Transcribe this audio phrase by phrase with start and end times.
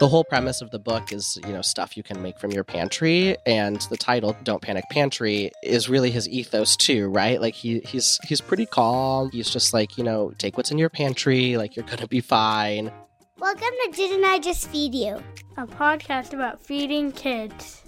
[0.00, 2.64] The whole premise of the book is, you know, stuff you can make from your
[2.64, 7.38] pantry, and the title "Don't Panic Pantry" is really his ethos too, right?
[7.38, 9.30] Like he he's he's pretty calm.
[9.30, 12.90] He's just like, you know, take what's in your pantry, like you're gonna be fine.
[13.38, 15.22] Welcome to Didn't I Just Feed You?
[15.58, 17.82] a podcast about feeding kids.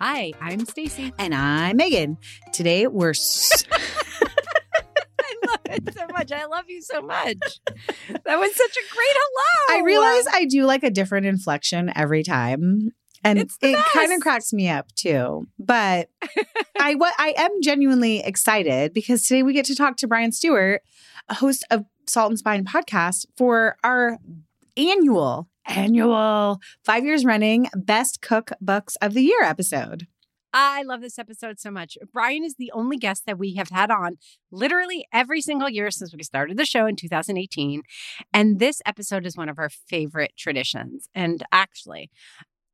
[0.00, 1.12] Hi, I'm Stacy.
[1.16, 2.18] And I'm Megan.
[2.52, 3.10] Today we're.
[3.10, 6.32] S- I love it so much.
[6.32, 7.36] I love you so much.
[8.24, 9.78] That was such a great hello.
[9.78, 12.92] I realize I do like a different inflection every time.
[13.24, 15.46] And it kind of cracks me up too.
[15.58, 16.08] But
[16.80, 20.82] I what I am genuinely excited because today we get to talk to Brian Stewart,
[21.28, 24.18] a host of Salt and Spine podcast for our
[24.76, 30.06] annual annual 5 years running best cookbooks of the year episode.
[30.52, 31.96] I love this episode so much.
[32.12, 34.16] Brian is the only guest that we have had on
[34.50, 37.82] literally every single year since we started the show in 2018.
[38.32, 41.08] And this episode is one of our favorite traditions.
[41.14, 42.10] And actually,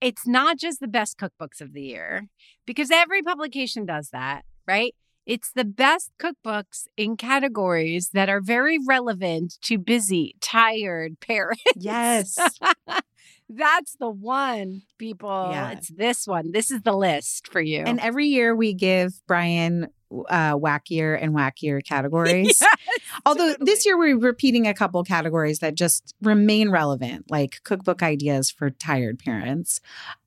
[0.00, 2.28] it's not just the best cookbooks of the year,
[2.66, 4.94] because every publication does that, right?
[5.26, 11.62] It's the best cookbooks in categories that are very relevant to busy, tired parents.
[11.74, 12.38] Yes.
[13.48, 15.48] That's the one, people.
[15.50, 15.72] Yeah.
[15.72, 16.52] It's this one.
[16.52, 17.82] This is the list for you.
[17.86, 19.88] And every year we give Brian
[20.28, 22.60] uh, wackier and wackier categories.
[22.60, 22.76] Yes,
[23.24, 23.64] Although totally.
[23.72, 28.70] this year we're repeating a couple categories that just remain relevant, like cookbook ideas for
[28.70, 29.80] tired parents.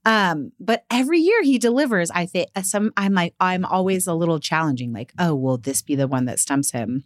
[0.05, 2.09] Um, but every year he delivers.
[2.11, 5.81] I think uh, some I'm like I'm always a little challenging, like, oh, will this
[5.81, 7.03] be the one that stumps him?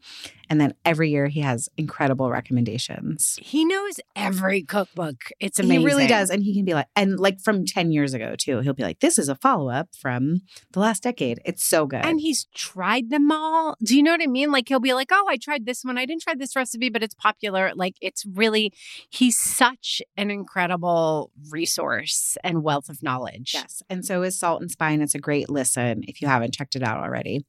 [0.49, 3.39] And then every year he has incredible recommendations.
[3.41, 5.29] he knows every cookbook.
[5.39, 5.79] It's amazing.
[5.79, 6.29] He really does.
[6.29, 8.99] And he can be like, and like from 10 years ago too, he'll be like,
[8.99, 10.41] this is a follow-up from
[10.73, 11.39] the last decade.
[11.43, 12.05] It's so good.
[12.05, 13.75] And he's tried them all.
[13.83, 14.51] Do you know what I mean?
[14.51, 15.97] Like he'll be like, "Oh, I tried this one.
[15.97, 18.73] I didn't try this recipe, but it's popular." Like it's really
[19.09, 23.51] he's such an incredible resource and wealth of knowledge.
[23.53, 23.83] Yes.
[23.89, 25.01] And so is Salt and Spine.
[25.01, 27.45] It's a great listen if you haven't checked it out already.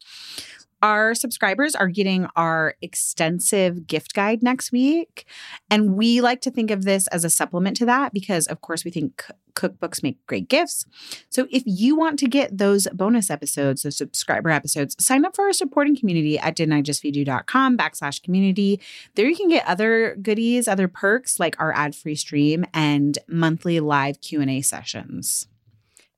[0.85, 5.27] Our subscribers are getting our extensive gift guide next week.
[5.71, 8.85] And we like to think of this as a supplement to that because, of course,
[8.85, 9.25] we think
[9.55, 10.85] cookbooks make great gifts.
[11.31, 15.47] So if you want to get those bonus episodes, those subscriber episodes, sign up for
[15.47, 18.79] our supporting community at didn'tijustfeedyou.com backslash community.
[19.15, 24.21] There you can get other goodies, other perks like our ad-free stream and monthly live
[24.21, 25.49] Q&A sessions.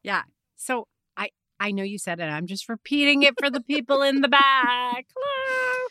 [0.03, 0.23] Yeah.
[0.57, 0.89] So
[1.59, 2.25] I know you said it.
[2.25, 5.07] I'm just repeating it for the people in the back.
[5.15, 5.89] Hello.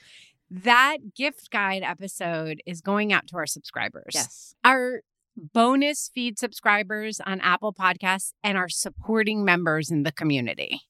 [0.52, 4.12] That gift guide episode is going out to our subscribers.
[4.14, 4.56] Yes.
[4.64, 5.02] Our
[5.36, 10.82] bonus feed subscribers on Apple Podcasts and our supporting members in the community.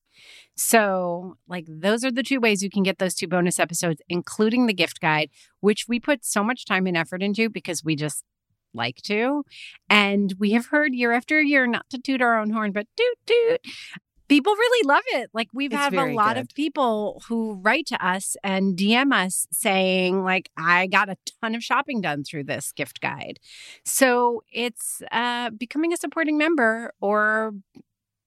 [0.56, 4.68] So, like, those are the two ways you can get those two bonus episodes, including
[4.68, 8.24] the gift guide, which we put so much time and effort into because we just
[8.74, 9.44] like to.
[9.90, 13.18] And we have heard year after year, not to toot our own horn, but toot
[13.26, 13.62] toot.
[14.28, 15.30] People really love it.
[15.34, 19.48] Like we've It's had a lot of people who write to us and DM us
[19.52, 23.40] saying, like, I got a ton of shopping done through this gift guide.
[23.84, 27.54] So it's uh, becoming a supporting member or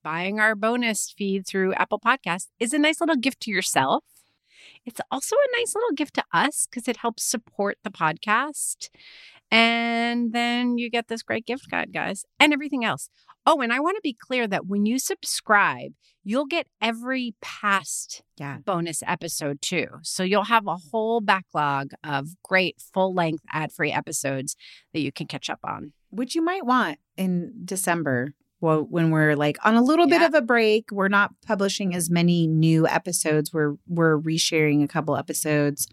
[0.02, 4.04] buying our bonus feed through Apple Podcasts is a nice little gift to yourself.
[4.86, 8.88] It's also a nice little gift to us because it helps support the podcast.
[9.50, 13.08] And then you get this great gift guide, guys, and everything else.
[13.46, 15.92] Oh, and I want to be clear that when you subscribe,
[16.22, 18.58] you'll get every past Yeah.
[18.58, 19.86] bonus episode too.
[20.02, 24.54] So you'll have a whole backlog of great full length ad free episodes
[24.92, 25.92] that you can catch up on.
[26.10, 28.32] which you might want in December.
[28.62, 32.08] Well, when we're like on a little bit of a break, we're not publishing as
[32.08, 33.52] many new episodes.
[33.52, 35.86] We're we're resharing a couple episodes.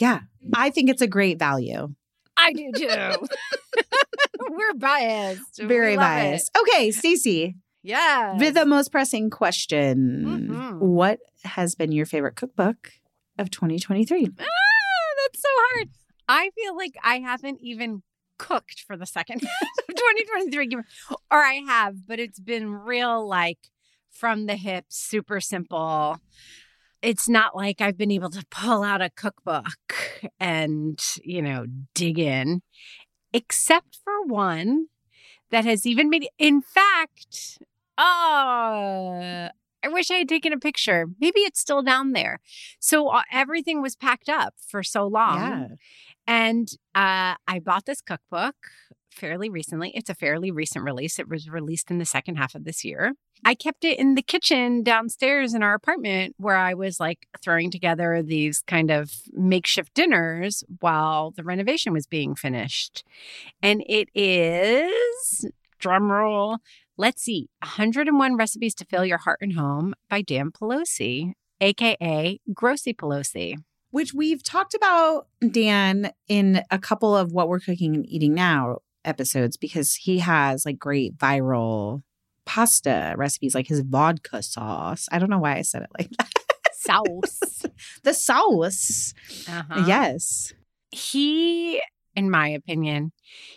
[0.00, 0.20] Yeah,
[0.54, 1.94] I think it's a great value.
[2.44, 3.26] I do too.
[4.50, 5.58] We're biased.
[5.60, 5.98] We Very it.
[5.98, 6.56] biased.
[6.60, 8.36] Okay, Stacey, Yeah.
[8.38, 10.78] with the most pressing question: Mhm.
[10.80, 12.92] What has been your favorite cookbook
[13.38, 14.28] of 2023?
[14.38, 14.44] Ah,
[15.22, 15.88] that's so hard.
[16.28, 18.02] I feel like I haven't even
[18.38, 20.76] cooked for the second half of 2023,
[21.30, 23.58] or I have, but it's been real like
[24.10, 26.18] from the hip, super simple.
[27.04, 29.94] It's not like I've been able to pull out a cookbook
[30.40, 32.62] and, you know, dig in,
[33.32, 34.86] except for one
[35.50, 37.58] that has even made, in fact,
[37.98, 39.50] oh,
[39.84, 41.06] I wish I had taken a picture.
[41.20, 42.40] Maybe it's still down there.
[42.80, 45.38] So uh, everything was packed up for so long.
[45.38, 45.66] Yeah,
[46.26, 48.56] And uh, I bought this cookbook
[49.14, 49.92] fairly recently.
[49.94, 51.18] It's a fairly recent release.
[51.18, 53.14] It was released in the second half of this year.
[53.44, 57.70] I kept it in the kitchen downstairs in our apartment where I was like throwing
[57.70, 63.04] together these kind of makeshift dinners while the renovation was being finished.
[63.62, 65.46] And it is,
[65.80, 66.58] drumroll,
[66.96, 72.94] let's see, 101 Recipes to Fill Your Heart and Home by Dan Pelosi, AKA Grossy
[72.94, 73.56] Pelosi
[73.94, 78.78] which we've talked about Dan in a couple of what we're cooking and eating now
[79.04, 82.02] episodes because he has like great viral
[82.46, 85.08] pasta recipes like his vodka sauce.
[85.10, 86.28] I don't know why I said it like that.
[86.74, 87.64] Sauce.
[88.02, 89.14] the sauce.
[89.48, 89.84] Uh-huh.
[89.86, 90.52] Yes.
[90.90, 91.80] He,
[92.14, 93.12] in my opinion,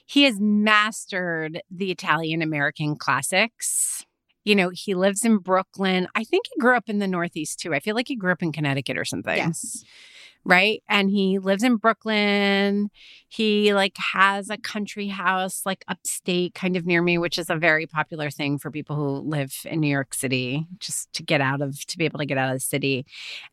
[0.05, 4.05] he has mastered the Italian American classics.
[4.45, 6.07] You know, he lives in Brooklyn.
[6.15, 7.73] I think he grew up in the Northeast too.
[7.73, 9.35] I feel like he grew up in Connecticut or something.
[9.35, 9.83] Yes.
[10.47, 10.81] Right.
[10.88, 12.89] And he lives in Brooklyn.
[13.27, 17.57] He like has a country house like upstate kind of near me, which is a
[17.57, 21.61] very popular thing for people who live in New York City, just to get out
[21.61, 23.05] of to be able to get out of the city.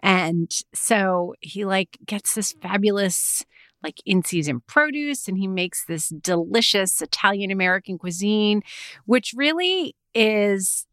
[0.05, 3.45] And so he like gets this fabulous
[3.83, 8.63] like in season produce and he makes this delicious Italian American cuisine,
[9.05, 10.87] which really is,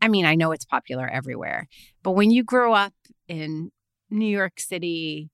[0.00, 1.66] I mean, I know it's popular everywhere,
[2.04, 2.94] but when you grow up
[3.26, 3.72] in
[4.08, 5.30] New York City,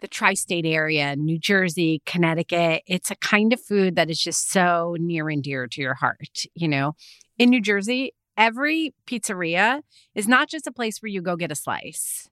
[0.00, 4.50] the tri state area, New Jersey, Connecticut, it's a kind of food that is just
[4.50, 6.44] so near and dear to your heart.
[6.54, 6.92] You know,
[7.38, 9.80] in New Jersey, every pizzeria
[10.14, 12.28] is not just a place where you go get a slice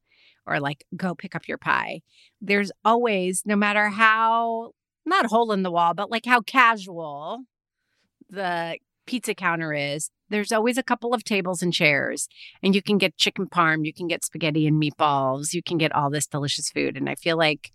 [0.47, 2.01] or like go pick up your pie.
[2.41, 4.73] There's always, no matter how,
[5.07, 7.41] not hole in the wall, but like how casual
[8.29, 8.77] the
[9.07, 12.29] pizza counter is, there's always a couple of tables and chairs,
[12.63, 15.95] and you can get chicken parm, you can get spaghetti and meatballs, you can get
[15.95, 16.97] all this delicious food.
[16.97, 17.73] And I feel like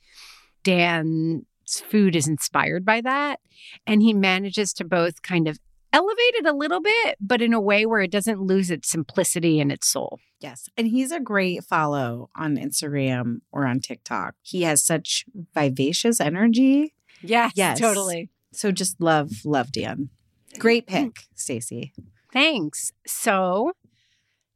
[0.63, 1.43] Dan's
[1.89, 3.39] food is inspired by that.
[3.85, 5.59] And he manages to both kind of
[5.91, 9.59] elevate it a little bit, but in a way where it doesn't lose its simplicity
[9.59, 10.19] and its soul.
[10.39, 10.69] Yes.
[10.77, 14.35] And he's a great follow on Instagram or on TikTok.
[14.41, 16.93] He has such vivacious energy.
[17.21, 17.79] Yes, Yes.
[17.79, 18.29] totally.
[18.53, 20.09] So just love, love Dan.
[20.57, 21.93] Great pick, Stacey.
[22.31, 22.91] Thanks.
[23.05, 23.73] So,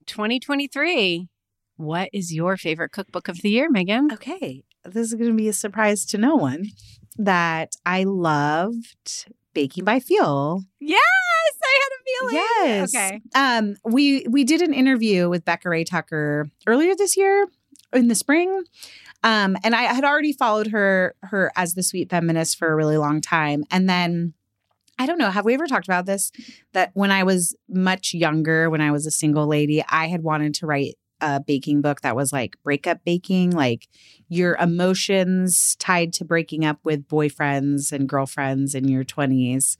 [0.07, 1.29] 2023,
[1.77, 4.09] what is your favorite cookbook of the year, Megan?
[4.11, 4.63] Okay.
[4.85, 6.67] This is going to be a surprise to no one
[7.17, 10.63] that I loved Baking by Feel.
[10.79, 10.99] Yes,
[11.63, 12.35] I had a feeling.
[12.35, 12.95] Yes.
[12.95, 13.21] Okay.
[13.35, 17.47] Um, we we did an interview with Becca Rea-Tucker earlier this year
[17.93, 18.63] in the spring.
[19.23, 22.97] Um, and I had already followed her her as the sweet feminist for a really
[22.97, 23.63] long time.
[23.71, 24.33] And then
[24.99, 26.31] I don't know, have we ever talked about this?
[26.73, 30.53] That when I was much younger, when I was a single lady, I had wanted
[30.55, 33.87] to write a baking book that was like breakup baking, like
[34.27, 39.77] your emotions tied to breaking up with boyfriends and girlfriends in your 20s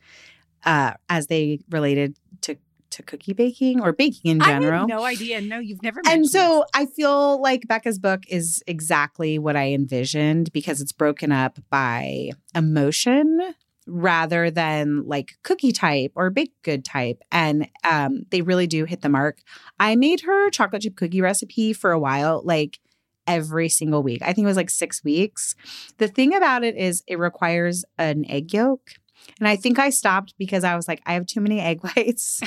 [0.66, 2.58] uh, as they related to
[2.92, 4.88] to cookie baking or baking in I general.
[4.88, 5.42] no idea.
[5.42, 10.54] No, you've never And so I feel like Becca's book is exactly what I envisioned
[10.54, 13.56] because it's broken up by emotion
[13.88, 17.22] rather than like cookie type or baked good type.
[17.32, 19.40] And um, they really do hit the mark.
[19.80, 22.80] I made her chocolate chip cookie recipe for a while, like
[23.28, 24.22] every single week.
[24.22, 25.56] I think it was like six weeks.
[25.98, 28.92] The thing about it is it requires an egg yolk.
[29.40, 32.42] And I think I stopped because I was like, I have too many egg whites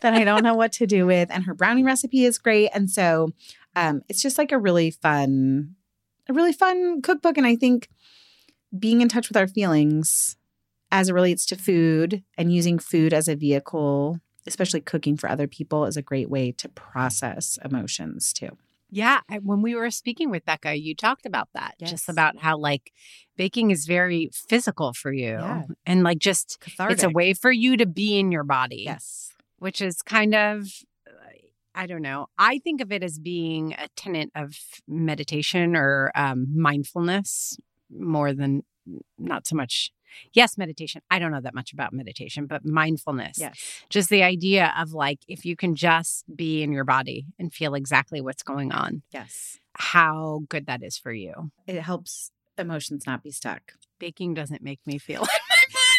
[0.00, 1.30] that I don't know what to do with.
[1.30, 2.70] And her brownie recipe is great.
[2.72, 3.30] And so
[3.76, 5.74] um, it's just like a really fun,
[6.28, 7.36] a really fun cookbook.
[7.36, 7.88] And I think
[8.76, 10.36] being in touch with our feelings
[10.92, 15.48] as it relates to food and using food as a vehicle, especially cooking for other
[15.48, 18.50] people, is a great way to process emotions too.
[18.94, 21.76] Yeah, when we were speaking with Becca, you talked about that.
[21.78, 21.90] Yes.
[21.92, 22.92] Just about how like
[23.38, 25.62] baking is very physical for you, Yeah.
[25.86, 26.92] and like just Cathartic.
[26.96, 28.82] it's a way for you to be in your body.
[28.84, 29.32] Yes.
[29.58, 30.66] which is kind of
[31.08, 31.12] uh,
[31.74, 32.26] I don't know.
[32.36, 37.56] I think of it as being a tenet of meditation or um, mindfulness
[37.90, 38.62] more than
[39.18, 39.90] not so much.
[40.32, 41.02] Yes, meditation.
[41.10, 43.38] I don't know that much about meditation, but mindfulness.
[43.38, 43.58] Yes.
[43.88, 47.74] Just the idea of like, if you can just be in your body and feel
[47.74, 49.58] exactly what's going on, Yes.
[49.74, 51.50] how good that is for you.
[51.66, 53.72] It helps emotions not be stuck.
[53.98, 55.26] Baking doesn't make me feel.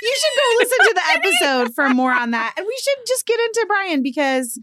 [0.02, 2.56] You should go listen to the episode for more on that.
[2.58, 4.60] And we should just get into Brian because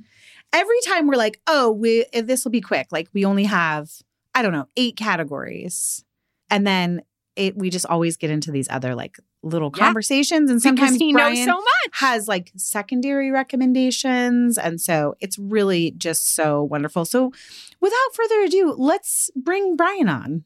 [0.52, 2.88] every time we're like, oh, we eh, this will be quick.
[2.90, 3.88] Like we only have,
[4.34, 6.04] I don't know, eight categories.
[6.50, 7.02] And then
[7.36, 9.84] it we just always get into these other like little Yeah.
[9.84, 10.50] conversations.
[10.50, 11.90] And because sometimes he Brian knows so much.
[11.92, 14.58] has like secondary recommendations.
[14.58, 17.04] And so it's really just so wonderful.
[17.04, 17.32] So
[17.80, 20.44] without further ado, let's bring Brian on.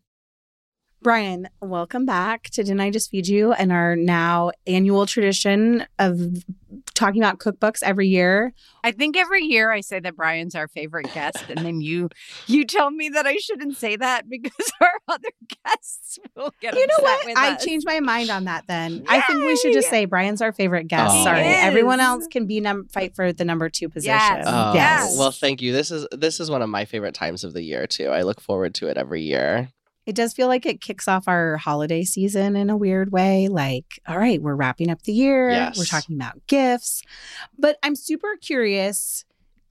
[1.04, 6.18] Brian, welcome back to Didn't I Just Feed You and our now annual tradition of
[6.94, 8.54] talking about cookbooks every year.
[8.82, 12.08] I think every year I say that Brian's our favorite guest, and then you
[12.46, 15.28] you tell me that I shouldn't say that because our other
[15.66, 16.72] guests will get.
[16.74, 17.26] You know upset what?
[17.26, 17.62] with I us.
[17.66, 19.04] changed my mind on that then.
[19.06, 21.14] I think we should just say Brian's our favorite guest.
[21.14, 21.24] Oh.
[21.24, 21.42] Sorry.
[21.42, 24.14] Everyone else can be num- fight for the number 2 position.
[24.16, 24.44] Yes.
[24.48, 25.18] Oh, Yes.
[25.18, 25.70] well, thank you.
[25.74, 28.06] This is this is one of my favorite times of the year too.
[28.08, 29.68] I look forward to it every year.
[30.06, 33.48] It does feel like it kicks off our holiday season in a weird way.
[33.48, 35.50] Like, all right, we're wrapping up the year.
[35.50, 35.78] Yes.
[35.78, 37.02] We're talking about gifts.
[37.58, 39.24] But I'm super curious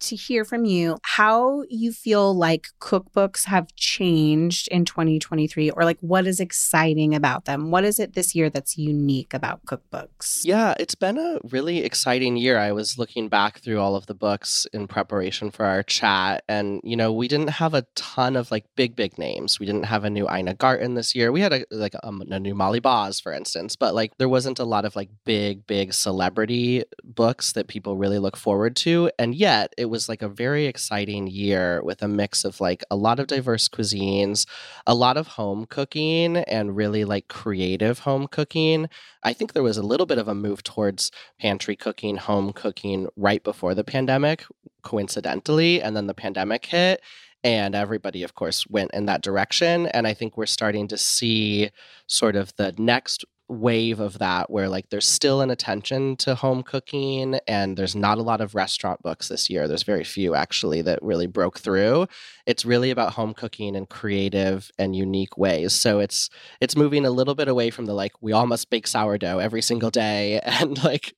[0.04, 6.00] to hear from you how you feel like cookbooks have changed in 2023 or like
[6.02, 7.72] what is exciting about them.
[7.72, 10.42] What is it this year that's unique about cookbooks?
[10.44, 12.58] Yeah, it's been a really exciting year.
[12.58, 16.82] I was looking back through all of the books in preparation for our chat, and
[16.84, 19.60] you know, we didn't have a ton of like big, big names.
[19.60, 21.32] We didn't have a new Ina Garten this year.
[21.32, 24.60] We had a like a, a new Molly Baz, for instance, but like there wasn't
[24.60, 29.10] a lot of like big, big celebrity books that people really look forward to.
[29.18, 32.96] And yet, it was like a very exciting year with a mix of like a
[32.96, 34.48] lot of diverse cuisines,
[34.88, 38.90] a lot of home cooking, and really like creative home cooking.
[39.22, 43.08] I think there was a little bit of a move towards pantry cooking, home cooking
[43.16, 44.44] right before the pandemic,
[44.82, 45.80] coincidentally.
[45.80, 47.00] And then the pandemic hit.
[47.44, 49.86] And everybody, of course, went in that direction.
[49.88, 51.70] And I think we're starting to see
[52.08, 56.64] sort of the next wave of that where like there's still an attention to home
[56.64, 59.68] cooking and there's not a lot of restaurant books this year.
[59.68, 62.08] There's very few actually that really broke through.
[62.46, 65.74] It's really about home cooking in creative and unique ways.
[65.74, 66.30] So it's
[66.60, 69.62] it's moving a little bit away from the like we all must bake sourdough every
[69.62, 71.14] single day and like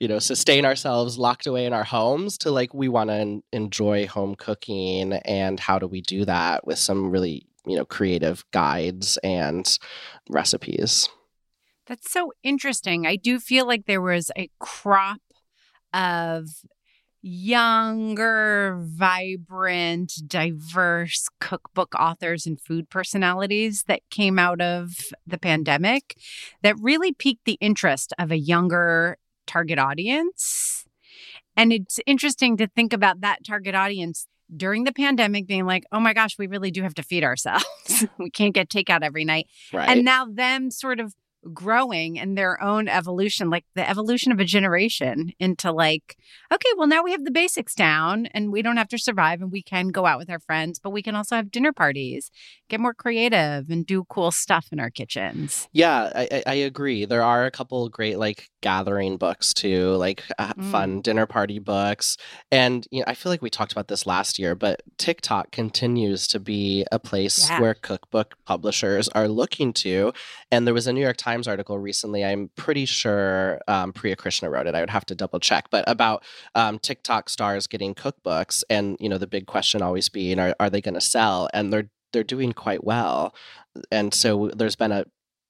[0.00, 3.42] you know sustain ourselves locked away in our homes to like we want to en-
[3.52, 8.44] enjoy home cooking and how do we do that with some really you know creative
[8.50, 9.78] guides and
[10.28, 11.08] recipes
[11.86, 13.06] That's so interesting.
[13.06, 15.20] I do feel like there was a crop
[15.92, 16.48] of
[17.26, 24.92] younger, vibrant, diverse cookbook authors and food personalities that came out of
[25.26, 26.16] the pandemic
[26.62, 30.84] that really piqued the interest of a younger target audience.
[31.56, 36.00] And it's interesting to think about that target audience during the pandemic being like, oh
[36.00, 38.04] my gosh, we really do have to feed ourselves.
[38.18, 41.14] we can't get takeout every night right and now them sort of
[41.52, 46.16] growing in their own evolution like the evolution of a generation into like
[46.52, 49.52] okay well now we have the basics down and we don't have to survive and
[49.52, 52.30] we can go out with our friends but we can also have dinner parties
[52.68, 57.04] get more creative and do cool stuff in our kitchens Yeah, I, I- agree.
[57.04, 60.70] There are a couple great like gathering books too, like uh, Mm.
[60.72, 62.16] fun dinner party books.
[62.50, 66.26] And you know, I feel like we talked about this last year, but TikTok continues
[66.28, 67.60] to be a place Yeah.
[67.60, 70.12] where cookbook publishers are looking to.
[70.50, 72.24] And there was a New York Times article recently.
[72.24, 74.74] I'm pretty sure um, Priya Krishna wrote it.
[74.74, 79.08] I would have to double check, but about um, TikTok stars getting cookbooks, and you
[79.10, 81.48] know, the big question always being, are are they going to sell?
[81.52, 83.34] And they're they're doing quite well.
[83.90, 85.04] And so there's been a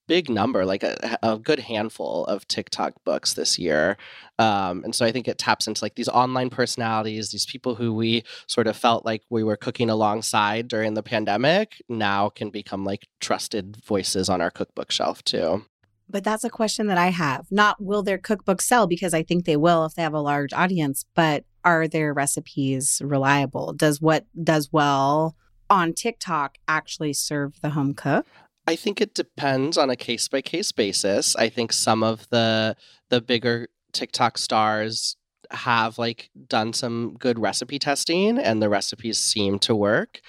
[0.06, 3.96] big number, like a, a good handful of TikTok books this year.
[4.38, 7.94] Um, and so I think it taps into like these online personalities, these people who
[7.94, 12.84] we sort of felt like we were cooking alongside during the pandemic now can become
[12.84, 15.64] like trusted voices on our cookbook shelf too.
[16.08, 17.46] But that's a question that I have.
[17.50, 20.52] Not will their cookbooks sell because I think they will if they have a large
[20.52, 23.72] audience, but are their recipes reliable?
[23.72, 25.34] Does what does well
[25.70, 28.26] on TikTok actually serve the home cook?
[28.66, 31.36] I think it depends on a case by case basis.
[31.36, 32.76] I think some of the
[33.10, 35.16] the bigger TikTok stars
[35.50, 40.20] have like done some good recipe testing and the recipes seem to work.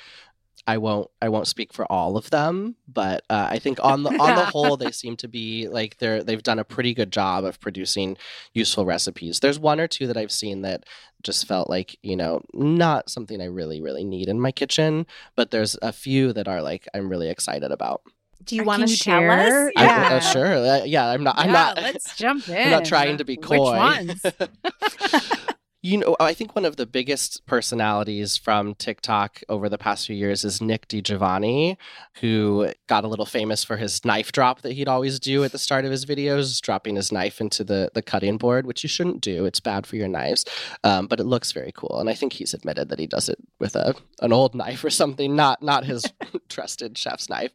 [0.68, 4.10] I won't I won't speak for all of them, but uh, I think on the
[4.10, 7.46] on the whole they seem to be like they're they've done a pretty good job
[7.46, 8.18] of producing
[8.54, 9.40] useful recipes.
[9.40, 10.86] There's one or two that I've seen that
[11.24, 15.52] just felt like, you know, not something I really really need in my kitchen, but
[15.52, 18.02] there's a few that are like I'm really excited about.
[18.46, 19.68] Do you want to can you tell share?
[19.68, 19.74] us?
[19.78, 20.10] I- Yeah.
[20.16, 20.54] uh, sure.
[20.56, 21.38] Uh, yeah, I'm not.
[21.38, 21.76] I'm Yeah, not.
[21.78, 23.58] let's jump in I'm not trying to be coy.
[23.60, 23.78] Which coy.
[23.78, 24.22] ones?
[25.82, 30.16] you know, I think one of the biggest personalities from TikTok over the past few
[30.16, 31.78] years is Nick DiGiovanni,
[32.22, 35.60] who got a little famous for his knife drop that he'd always do at the
[35.60, 39.22] start of his videos, dropping his knife into the the cutting board, which you shouldn't
[39.22, 39.46] do.
[39.46, 40.44] It's bad for your knives,
[40.84, 42.00] um, but it looks very cool.
[42.00, 44.90] And I think he's admitted that he does it with a an old knife or
[44.90, 46.04] something, not not his
[46.50, 47.52] trusted chef's knife.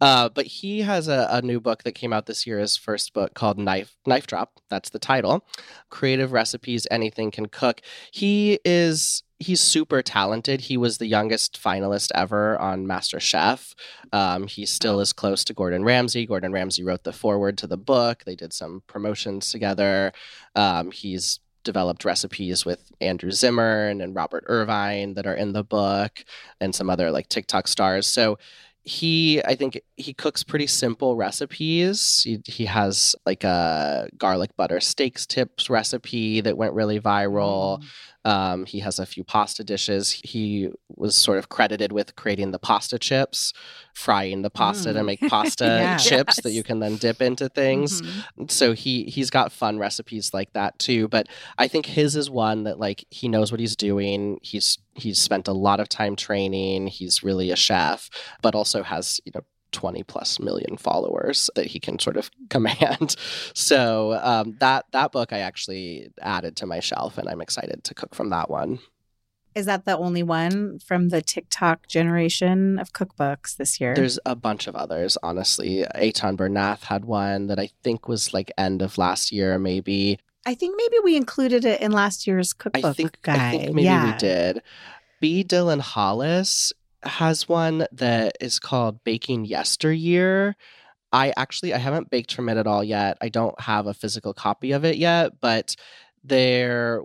[0.00, 3.12] Uh, but he has a, a new book that came out this year, his first
[3.12, 4.52] book called Knife Knife Drop.
[4.70, 5.44] That's the title.
[5.90, 7.80] Creative recipes, anything can cook.
[8.12, 10.62] He is he's super talented.
[10.62, 13.74] He was the youngest finalist ever on MasterChef.
[14.12, 16.26] Um, he still is close to Gordon Ramsay.
[16.26, 18.24] Gordon Ramsay wrote the foreword to the book.
[18.24, 20.12] They did some promotions together.
[20.54, 26.24] Um, he's developed recipes with Andrew Zimmern and Robert Irvine that are in the book
[26.60, 28.06] and some other like TikTok stars.
[28.06, 28.38] So
[28.82, 32.22] he I think he cooks pretty simple recipes.
[32.24, 37.80] He, he has like a garlic butter steaks tips recipe that went really viral.
[37.80, 37.84] Mm.
[38.24, 40.12] Um, he has a few pasta dishes.
[40.24, 43.52] He was sort of credited with creating the pasta chips,
[43.94, 45.06] frying the pasta to Mm.
[45.06, 45.96] make pasta Yeah.
[45.96, 48.02] chips that you can then dip into things.
[48.02, 48.50] Mhm.
[48.50, 51.08] So he he's got fun recipes like that too.
[51.08, 54.38] But I think his is one that like he knows what he's doing.
[54.42, 56.88] He's he's spent a lot of time training.
[56.88, 58.10] He's really a chef,
[58.42, 63.16] but also has you know 20 plus million followers that he can sort of command.
[63.54, 67.94] So um, that that book I actually added to my shelf, and I'm excited to
[67.94, 68.78] cook from that one.
[69.54, 73.94] Is that the only one from the TikTok generation of cookbooks this year?
[73.94, 75.84] There's a bunch of others, honestly.
[75.96, 80.20] Eitan Bernath had one that I think was like end of last year, maybe.
[80.46, 83.38] I think maybe we included it in last year's cookbook I think guide.
[83.38, 84.12] I think maybe yeah.
[84.12, 84.62] we did.
[85.20, 85.42] B.
[85.42, 90.56] Dylan Hollis has one that is called Baking Yesteryear.
[91.12, 93.16] I actually I haven't baked from it at all yet.
[93.20, 95.74] I don't have a physical copy of it yet, but
[96.24, 97.02] there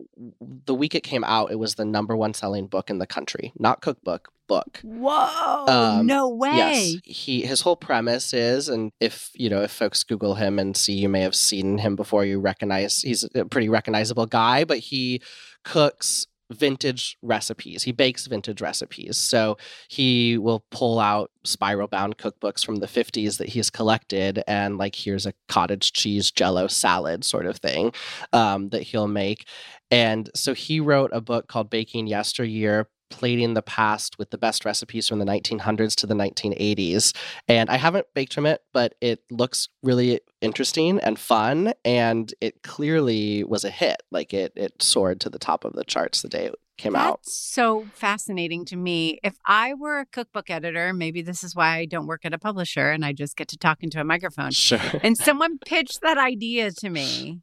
[0.66, 3.54] the week it came out, it was the number one selling book in the country.
[3.58, 4.80] Not cookbook, book.
[4.84, 5.66] Whoa!
[5.68, 6.52] Um, no way.
[6.56, 10.76] Yes, he his whole premise is, and if you know if folks Google him and
[10.76, 12.26] see, you may have seen him before.
[12.26, 15.22] You recognize he's a pretty recognizable guy, but he
[15.64, 17.84] cooks vintage recipes.
[17.84, 19.18] He bakes vintage recipes.
[19.18, 19.58] So
[19.90, 24.96] he will pull out spiral bound cookbooks from the 50s that he's collected and like
[24.96, 27.92] here's a cottage cheese jello salad sort of thing
[28.32, 29.48] um, that he'll make.
[29.92, 34.66] And so he wrote a book called Baking Yesteryear plating the past with the best
[34.66, 37.16] recipes from the 1900s to the 1980s.
[37.48, 41.74] And I haven't baked from it, but it looks really interesting and fun.
[41.86, 44.02] And it clearly was a hit.
[44.10, 47.20] Like it, it soared to the top of the charts the day it came out.
[47.20, 49.20] That's so fascinating to me.
[49.24, 52.40] If I were a cookbook editor, maybe this is why I don't work at a
[52.40, 54.52] publisher and I just get to talk into a microphone.
[54.52, 54.80] Sure.
[55.04, 57.42] and someone pitched that idea to me.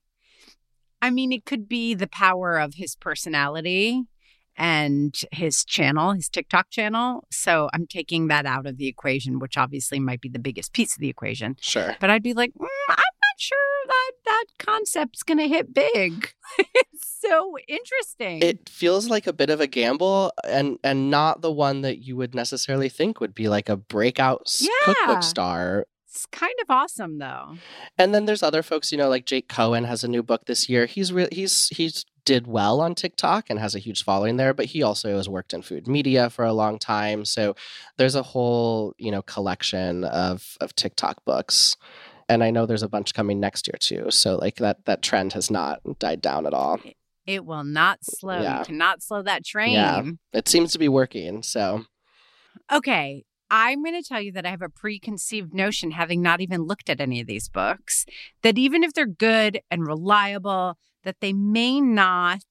[1.00, 4.02] I mean, it could be the power of his personality
[4.60, 7.26] and his channel, his TikTok channel.
[7.32, 10.94] So I'm taking that out of the equation, which obviously might be the biggest piece
[10.94, 11.56] of the equation.
[11.60, 11.96] Sure.
[11.98, 16.32] But I'd be like, mm, I'm not sure that that concept's going to hit big.
[16.58, 18.42] it's so interesting.
[18.42, 22.16] It feels like a bit of a gamble and and not the one that you
[22.16, 24.68] would necessarily think would be like a breakout Yeah.
[24.84, 25.86] cookbook star.
[26.06, 27.56] it's kind of awesome, though.
[27.96, 30.68] And then there's other folks, you know, like Jake Cohen has a new book this
[30.68, 30.84] year.
[30.86, 34.66] He's re- he's he's did well on TikTok and has a huge following there, but
[34.66, 37.24] he also has worked in food media for a long time.
[37.24, 37.54] So
[37.96, 41.76] there's a whole, you know, collection of of TikTok books.
[42.28, 44.10] And I know there's a bunch coming next year too.
[44.10, 46.80] So like that that trend has not died down at all.
[47.26, 48.40] It will not slow.
[48.40, 48.60] Yeah.
[48.60, 49.72] You cannot slow that train.
[49.72, 50.02] Yeah.
[50.32, 51.42] It seems to be working.
[51.42, 51.84] So
[52.72, 53.24] Okay.
[53.52, 56.88] I'm going to tell you that I have a preconceived notion, having not even looked
[56.88, 58.06] at any of these books,
[58.42, 62.44] that even if they're good and reliable, that they may not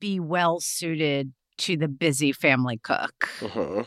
[0.00, 3.28] be well suited to the busy family cook.
[3.40, 3.86] mhm.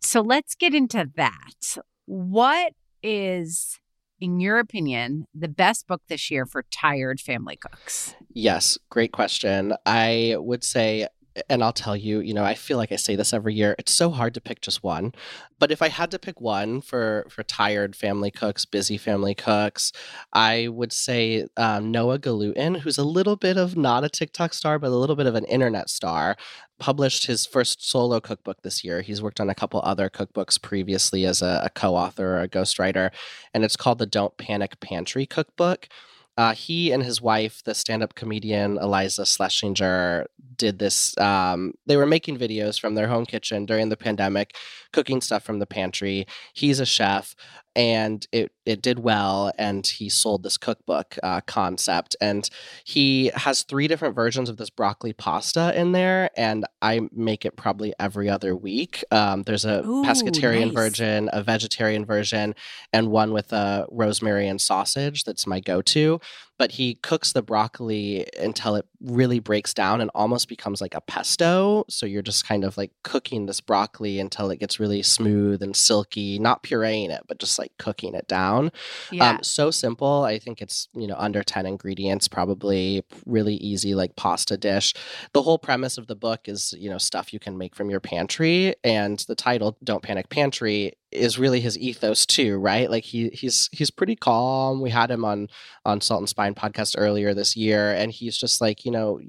[0.00, 1.78] So let's get into that.
[2.06, 3.78] What is,
[4.20, 8.14] in your opinion, the best book this year for tired family cooks?
[8.32, 9.74] Yes, great question.
[9.86, 11.08] I would say,
[11.48, 13.74] and I'll tell you, you know, I feel like I say this every year.
[13.78, 15.12] It's so hard to pick just one.
[15.58, 19.92] But if I had to pick one for for tired family cooks, busy family cooks,
[20.32, 24.78] I would say um, Noah Galuten, who's a little bit of not a TikTok star,
[24.78, 26.36] but a little bit of an internet star,
[26.78, 29.02] published his first solo cookbook this year.
[29.02, 33.10] He's worked on a couple other cookbooks previously as a, a co-author or a ghostwriter,
[33.52, 35.88] and it's called the Don't Panic Pantry Cookbook.
[36.36, 41.16] Uh, he and his wife, the stand-up comedian Iliza Shlesinger, did this.
[41.18, 44.56] Um, they were making videos from their home kitchen during the pandemic,
[44.92, 46.26] cooking stuff from the pantry.
[46.52, 47.34] He's a chef,
[47.76, 49.52] and it it did well.
[49.58, 52.48] And he sold this cookbook uh, concept, and
[52.84, 57.56] he has three different versions of this broccoli pasta in there, and I make it
[57.56, 59.04] probably every other week.
[59.10, 60.74] Um, there's a Ooh, pescatarian nice.
[60.74, 62.54] version, a vegetarian version,
[62.92, 65.24] and one with a rosemary and sausage.
[65.24, 66.20] That's my go-to.
[66.58, 71.00] But he cooks the broccoli until it really breaks down and almost becomes like a
[71.00, 71.84] pesto.
[71.88, 75.74] So you're just kind of like cooking this broccoli until it gets really smooth and
[75.74, 78.70] silky, not pureeing it, but just like cooking it down.
[79.10, 79.30] Yeah.
[79.30, 80.22] Um, so simple.
[80.22, 84.94] I think it's, you know, under 10 ingredients, probably really easy, like pasta dish.
[85.32, 88.00] The whole premise of the book is, you know, stuff you can make from your
[88.00, 88.74] pantry.
[88.84, 92.90] And the title, Don't Panic Pantry, is really his ethos too, right?
[92.90, 94.80] Like he he's he's pretty calm.
[94.80, 95.48] We had him on
[95.84, 99.20] on Salt and Spine podcast earlier this year, and he's just like, you know,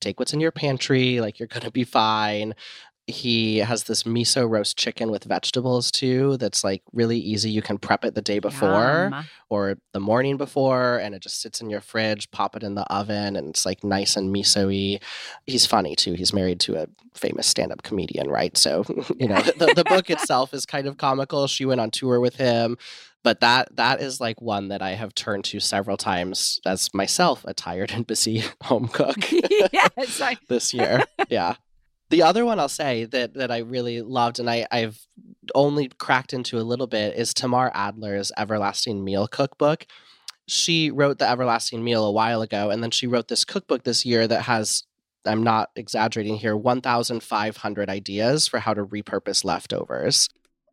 [0.00, 2.54] take what's in your pantry, like you're gonna be fine
[3.06, 7.50] he has this miso roast chicken with vegetables too that's like really easy.
[7.50, 9.26] You can prep it the day before Yum.
[9.50, 12.84] or the morning before and it just sits in your fridge pop it in the
[12.84, 15.00] oven and it's like nice and miso-y.
[15.46, 16.14] He's funny too.
[16.14, 18.56] He's married to a famous stand-up comedian right?
[18.56, 18.84] So
[19.18, 21.46] you know the, the book itself is kind of comical.
[21.46, 22.78] She went on tour with him
[23.22, 27.42] but that that is like one that i have turned to several times as myself
[27.46, 31.04] a tired and busy home cook yes, I, this year.
[31.30, 31.54] Yeah
[32.14, 34.98] the other one I'll say that that I really loved and I, I've
[35.52, 39.86] only cracked into a little bit is Tamar Adler's Everlasting Meal Cookbook.
[40.46, 44.06] She wrote the Everlasting Meal a while ago, and then she wrote this cookbook this
[44.06, 44.84] year that has
[45.26, 50.28] I'm not exaggerating here 1,500 ideas for how to repurpose leftovers.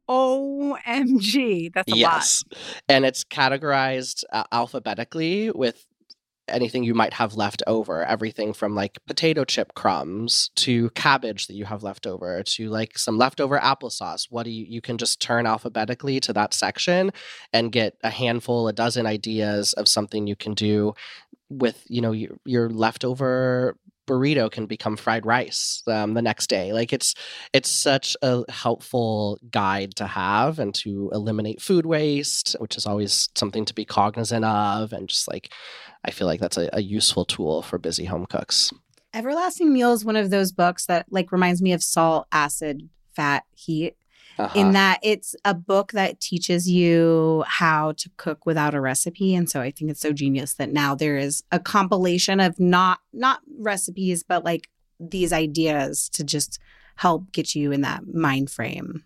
[0.10, 1.71] OMG.
[1.73, 2.43] That's a yes.
[2.88, 5.86] And it's categorized uh, alphabetically with
[6.47, 11.54] anything you might have left over everything from like potato chip crumbs to cabbage that
[11.54, 14.27] you have left over to like some leftover applesauce.
[14.30, 17.12] What do you you can just turn alphabetically to that section
[17.54, 20.93] and get a handful a dozen ideas of something you can do
[21.49, 23.77] with you know your, your leftover
[24.08, 27.14] burrito can become fried rice um, the next day like it's
[27.54, 33.30] it's such a helpful guide to have and to eliminate food waste which is always
[33.36, 35.54] something to be cognizant of and just like
[36.04, 38.72] i feel like that's a, a useful tool for busy home cooks
[39.14, 43.44] Everlasting Meal is one of those books that like reminds me of salt, acid, fat,
[43.54, 43.96] heat.
[44.41, 44.60] Uh-huh.
[44.60, 49.47] In that it's a book that teaches you how to cook without a recipe, and
[49.47, 53.41] so I think it's so genius that now there is a compilation of not not
[53.60, 56.60] recipes, but like these ideas to just
[56.95, 59.06] help get you in that mind frame.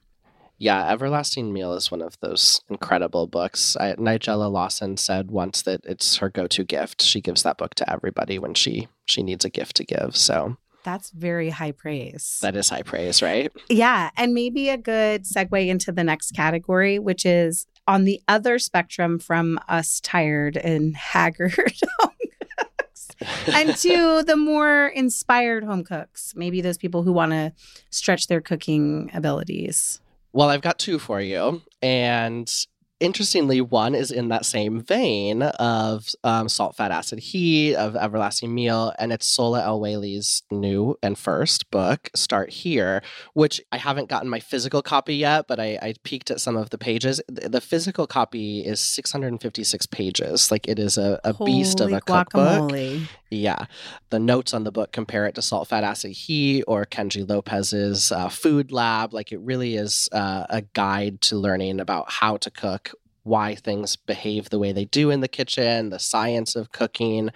[0.57, 3.75] Yeah, Everlasting Meal is one of those incredible books.
[3.75, 7.01] I, Nigella Lawson said once that it's her go-to gift.
[7.01, 10.15] She gives that book to everybody when she she needs a gift to give.
[10.15, 12.37] So That's very high praise.
[12.41, 13.51] that is high praise, right?
[13.69, 14.11] Yeah.
[14.15, 19.17] And maybe a good segue into the next category, which is on the other spectrum
[19.19, 22.11] from us tired and haggard home
[22.59, 23.07] cooks
[23.47, 27.51] and to the more inspired home cooks, maybe those people who want to
[27.89, 30.01] stretch their cooking abilities.
[30.33, 31.61] Well, I've got two for you.
[31.81, 32.51] And
[32.99, 38.53] interestingly, one is in that same vein of um, Salt, Fat, Acid, Heat, of Everlasting
[38.53, 38.93] Meal.
[38.97, 43.01] And it's Sohla El-Waylly's new and first book, Start Here,
[43.33, 46.69] which I haven't gotten my physical copy yet, but I, I peeked at some of
[46.69, 47.21] the pages.
[47.27, 50.51] The, the physical copy is 656 pages.
[50.51, 52.71] Like it is a, a beast of a cookbook.
[52.71, 53.07] guacamole.
[53.29, 53.65] Yeah.
[54.09, 58.11] The notes on the book compare it to Salt, Fat, Acid, Heat or Kenji Lopez's
[58.11, 59.13] uh, Food Lab.
[59.13, 62.91] Like it really is uh, a guide to learning about how to cook,
[63.25, 67.31] why things behave the way they do in the kitchen, the science of cooking.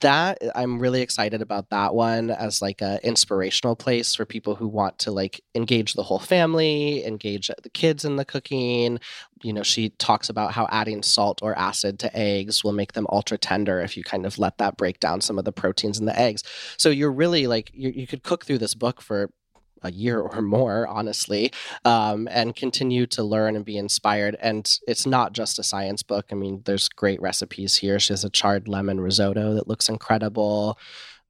[0.00, 4.66] That I'm really excited about that one as like a inspirational place for people who
[4.66, 8.98] want to like engage the whole family, engage the kids in the cooking.
[9.42, 13.06] You know, she talks about how adding salt or acid to eggs will make them
[13.10, 16.06] ultra tender if you kind of let that break down some of the proteins in
[16.06, 16.42] the eggs.
[16.78, 19.30] So you're really like you, you could cook through this book for
[19.82, 21.52] a year or more, honestly,
[21.84, 24.36] um, and continue to learn and be inspired.
[24.40, 26.26] And it's not just a science book.
[26.30, 27.98] I mean, there's great recipes here.
[27.98, 30.78] She has a charred lemon risotto that looks incredible,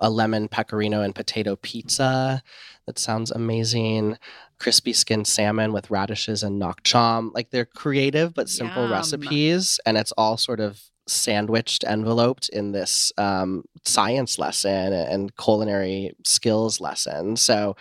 [0.01, 2.43] a lemon pecorino and potato pizza
[2.87, 4.17] that sounds amazing,
[4.59, 7.33] crispy skinned salmon with radishes and nuoc cham.
[7.35, 8.93] Like they're creative but simple Yum.
[8.93, 16.13] recipes, and it's all sort of sandwiched, enveloped in this um, science lesson and culinary
[16.25, 17.37] skills lesson.
[17.37, 17.77] So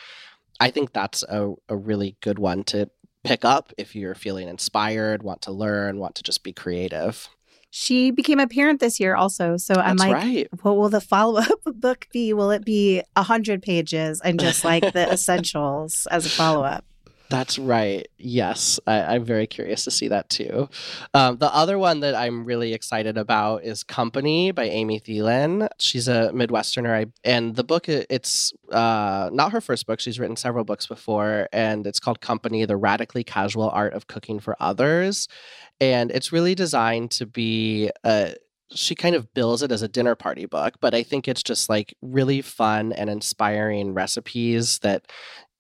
[0.60, 2.90] I think that's a, a really good one to
[3.24, 7.28] pick up if you're feeling inspired, want to learn, want to just be creative.
[7.72, 9.58] She became a parent this year also.
[9.58, 10.48] So I'm That's like, right.
[10.62, 12.32] what will the follow up book be?
[12.32, 16.86] Will it be 100 pages and just like the essentials as a follow up?
[17.30, 18.08] That's right.
[18.18, 20.70] Yes, I, I'm very curious to see that too.
[21.14, 25.68] Um, the other one that I'm really excited about is Company by Amy Thielen.
[25.80, 30.00] She's a Midwesterner, and the book it's uh, not her first book.
[30.00, 34.40] She's written several books before, and it's called Company: The Radically Casual Art of Cooking
[34.40, 35.28] for Others.
[35.82, 38.36] And it's really designed to be a
[38.72, 41.70] she kind of bills it as a dinner party book, but I think it's just
[41.70, 45.06] like really fun and inspiring recipes that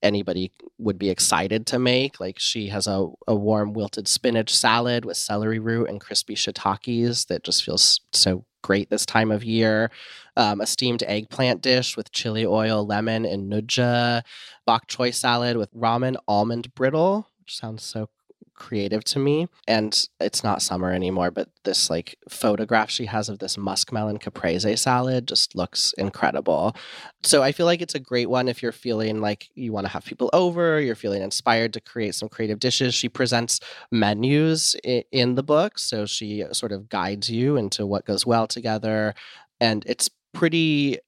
[0.01, 2.19] anybody would be excited to make.
[2.19, 7.27] Like she has a, a warm wilted spinach salad with celery root and crispy shiitakes
[7.27, 9.91] that just feels so great this time of year.
[10.35, 14.23] Um, a steamed eggplant dish with chili oil, lemon, and nduja.
[14.65, 18.09] Bok choy salad with ramen almond brittle, which sounds so
[18.55, 19.47] creative to me.
[19.67, 24.75] And it's not summer anymore, but this like photograph she has of this muskmelon caprese
[24.77, 26.75] salad just looks incredible.
[27.23, 29.91] So I feel like it's a great one if you're feeling like you want to
[29.91, 32.95] have people over, you're feeling inspired to create some creative dishes.
[32.95, 33.59] She presents
[33.91, 38.47] menus in the book, so she uh, sort of guides you into what goes well
[38.47, 39.13] together.
[39.59, 40.99] And it's pretty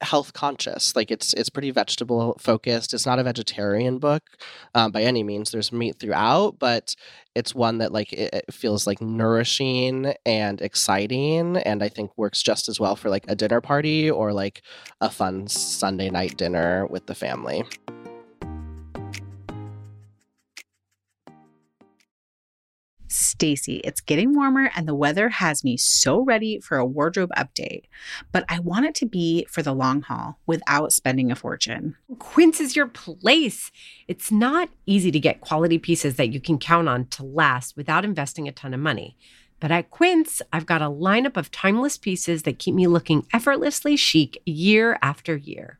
[0.00, 0.96] health conscious.
[0.96, 2.94] Like it's it's pretty vegetable focused.
[2.94, 4.22] It's not a vegetarian book
[4.74, 5.50] um, by any means.
[5.50, 6.94] There's meat throughout, but
[7.34, 12.42] it's one that like it, it, feels like nourishing and exciting, and I think works
[12.42, 14.62] just as well for like a dinner party or like
[15.00, 17.64] a fun Sunday night dinner with the family.
[23.10, 27.84] Stacy, it's getting warmer and the weather has me so ready for a wardrobe update,
[28.30, 31.96] but I want it to be for the long haul without spending a fortune.
[32.18, 33.72] Quince is your place.
[34.06, 38.04] It's not easy to get quality pieces that you can count on to last without
[38.04, 39.16] investing a ton of money.
[39.58, 43.96] But at Quince, I've got a lineup of timeless pieces that keep me looking effortlessly
[43.96, 45.79] chic year after year.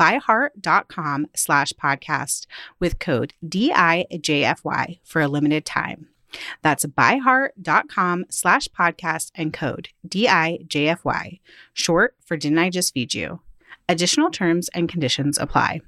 [0.00, 2.46] byheart.com slash podcast
[2.78, 6.08] with code DIJFY for a limited time.
[6.62, 11.40] That's byheart.com slash podcast and code DIJFY,
[11.74, 13.40] short for Didn't I Just Feed You?
[13.88, 15.80] Additional terms and conditions apply.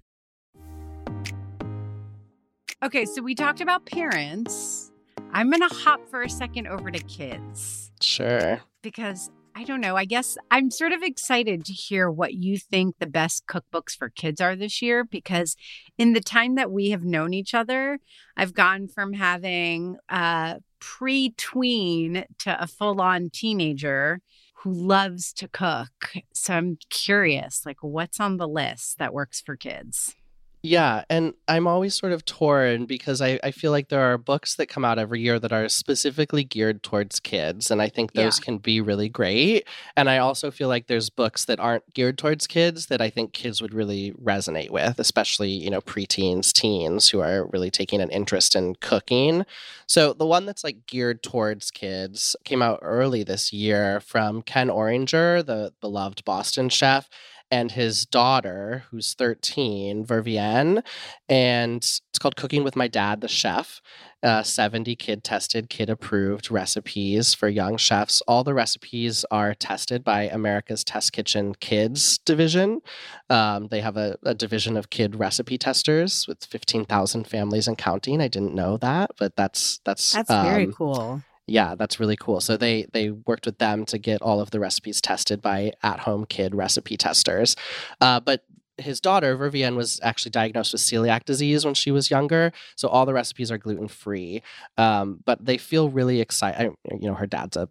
[2.82, 4.90] Okay, so we talked about parents.
[5.32, 7.92] I'm going to hop for a second over to kids.
[8.00, 8.60] Sure.
[8.82, 9.96] Because I don't know.
[9.96, 14.08] I guess I'm sort of excited to hear what you think the best cookbooks for
[14.08, 15.56] kids are this year because
[15.98, 17.98] in the time that we have known each other,
[18.36, 24.20] I've gone from having a pre tween to a full on teenager
[24.62, 26.12] who loves to cook.
[26.32, 30.14] So I'm curious, like, what's on the list that works for kids?
[30.64, 34.54] Yeah, and I'm always sort of torn because I, I feel like there are books
[34.54, 38.38] that come out every year that are specifically geared towards kids, and I think those
[38.38, 38.44] yeah.
[38.44, 39.66] can be really great.
[39.96, 43.32] And I also feel like there's books that aren't geared towards kids that I think
[43.32, 48.10] kids would really resonate with, especially, you know, preteens, teens who are really taking an
[48.10, 49.44] interest in cooking.
[49.88, 54.68] So the one that's like geared towards kids came out early this year from Ken
[54.68, 57.10] Oringer, the beloved Boston chef
[57.52, 60.82] and his daughter, who's 13, Vivienne.
[61.28, 63.82] And it's called Cooking with My Dad, the Chef.
[64.22, 68.22] Uh, 70 kid tested, kid approved recipes for young chefs.
[68.28, 72.82] All the recipes are tested by America's Test Kitchen Kids division.
[73.28, 78.20] Um, they have a, a, division of kid recipe testers with 15,000 families and counting.
[78.20, 82.40] I didn't know that, but that's that's that's um, very cool yeah, that's really cool.
[82.40, 86.00] So they they worked with them to get all of the recipes tested by at
[86.00, 87.56] home kid recipe testers.
[88.00, 88.44] Uh, but
[88.78, 93.04] his daughter Vivienne was actually diagnosed with celiac disease when she was younger, so all
[93.04, 94.42] the recipes are gluten free.
[94.78, 96.72] Um, but they feel really excited.
[96.90, 97.68] You know, her dad's a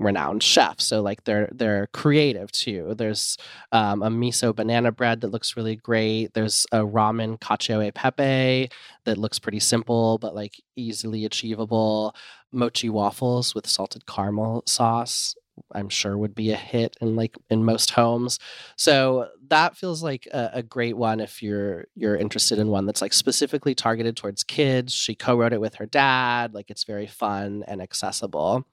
[0.00, 2.94] renowned chef, so like they're they're creative too.
[2.96, 3.36] There's
[3.70, 6.34] um, a miso banana bread that looks really great.
[6.34, 8.70] There's a ramen cacio e pepe
[9.04, 12.14] that looks pretty simple but like easily achievable.
[12.52, 15.36] Mochi waffles with salted caramel sauce
[15.72, 18.38] I'm sure would be a hit in like in most homes.
[18.76, 23.02] So that feels like a, a, great one if you're you're interested in one that's
[23.02, 24.92] like specifically targeted towards kids.
[24.92, 26.54] She co-wrote it with her dad.
[26.54, 28.66] Like it's very fun and accessible.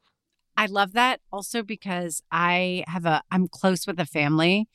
[0.58, 4.67] I love that also because I have a I'm close with a family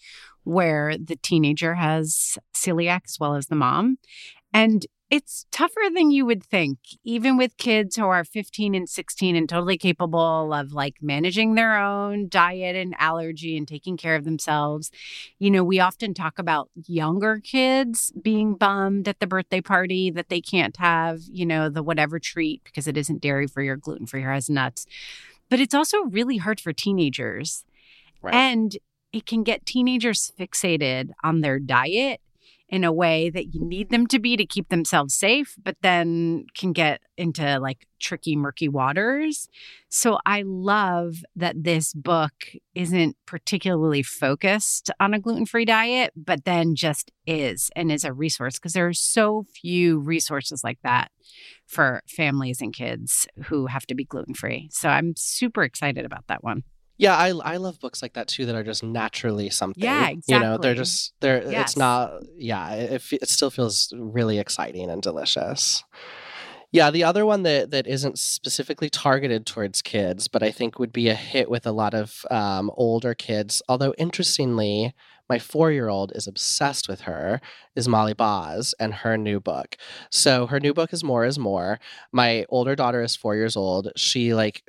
[0.45, 3.99] where the teenager has celiac as well as the mom.
[4.55, 9.37] And it's tougher than you would think, even with kids who are 15 and 16
[9.37, 14.25] and totally capable of like managing their own diet and allergy and taking care of
[14.25, 14.90] themselves.
[15.38, 20.31] You know, we often talk about younger kids being bummed at the birthday party that
[20.31, 24.07] they can't have, you know, the whatever treat because it isn't dairy free or gluten
[24.07, 24.87] free or has nuts.
[25.53, 27.67] But it's also really hard for teenagers.
[28.23, 28.35] Right.
[28.35, 28.75] And
[29.12, 32.23] it can get teenagers fixated on their diet
[32.73, 36.47] in a way that you need them to be to keep themselves safe, but then
[36.55, 39.47] can get into like tricky, murky waters.
[39.91, 42.33] So I love that this book
[42.75, 48.13] isn't particularly focused on a gluten free diet, but then just is and is a
[48.15, 51.13] resource because there are so few resources like that
[51.67, 54.71] for families and kids who have to be gluten free.
[54.73, 56.63] So I'm super excited about that one.
[57.03, 59.83] Yeah, I I love books like that too that are just naturally something.
[59.83, 60.35] Yeah, exactly.
[60.35, 61.71] You know, they're just they're yes.
[61.71, 65.83] it's not yeah, it it still feels really exciting and delicious.
[66.71, 70.93] Yeah, the other one that that isn't specifically targeted towards kids, but I think would
[70.93, 73.62] be a hit with a lot of um, older kids.
[73.69, 74.95] Although interestingly,
[75.29, 77.41] my four year old is obsessed with her
[77.75, 79.77] is Molly Baz and her new book.
[80.09, 81.81] So her new book is More is More.
[82.12, 83.91] My older daughter is four years old.
[83.97, 84.62] She like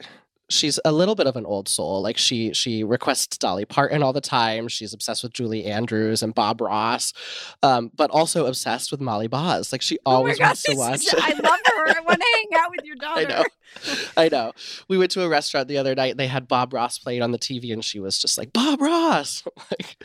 [0.49, 2.01] she's a little bit of an old soul.
[2.01, 4.67] Like she she requests Dolly Parton all the time.
[4.67, 7.13] She's obsessed with Julie Andrews and Bob Ross,
[7.61, 9.71] um, but also obsessed with Molly Baz.
[9.71, 11.05] Like she oh always oh wants to watch.
[11.13, 11.97] I love her.
[11.97, 13.21] I want to hang out with your daughter.
[13.21, 13.43] I know.
[14.17, 14.53] I know.
[14.87, 16.11] We went to a restaurant the other night.
[16.11, 18.81] And they had Bob Ross playing on the TV, and she was just like Bob
[18.81, 19.43] Ross.
[19.71, 19.97] like,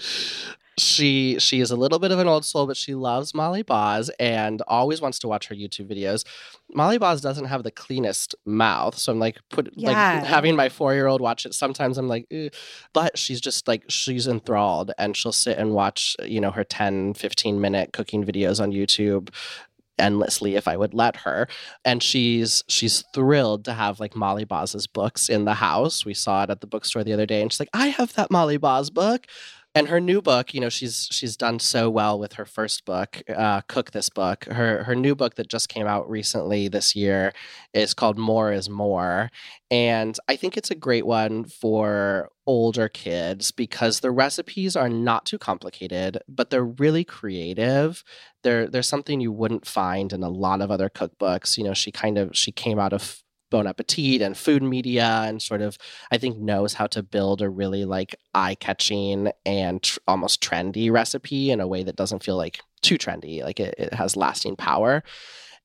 [0.79, 4.11] she she is a little bit of an old soul, but she loves Molly Baz
[4.19, 6.25] and always wants to watch her YouTube videos.
[6.75, 9.89] Molly Baz doesn't have the cleanest mouth, so I'm like put yeah.
[9.89, 11.55] like having my four year old watch it.
[11.55, 12.53] Sometimes I'm like, Ugh.
[12.93, 17.15] but she's just like she's enthralled, and she'll sit and watch you know her 10,
[17.15, 19.31] 15 minute cooking videos on YouTube
[19.99, 21.49] endlessly if I would let her.
[21.85, 26.05] And she's she's thrilled to have like Molly Baz's books in the house.
[26.05, 28.31] We saw it at the bookstore the other day, and she's like, "I have that
[28.31, 29.27] Molly Baz book."
[29.79, 33.23] And her new book you know she's she's done so well with her first book
[33.29, 34.45] uh, cook this book.
[34.47, 37.33] Her her new book that just came out recently this year
[37.73, 39.31] is called more is more.
[39.71, 45.27] And i think it's a great one for older kids because the recipes are not
[45.27, 48.03] too complicated but they're really creative.
[48.43, 51.57] There there's something you wouldn't find in a lot of other cookbooks.
[51.57, 55.41] You know she kind of she came out of Bon Appetit and food media and
[55.43, 55.79] sort of
[56.11, 61.51] I think knows how to build a really like eye-catching and tr- almost trendy recipe
[61.51, 65.03] in a way that doesn't feel like too trendy like it, it has lasting power.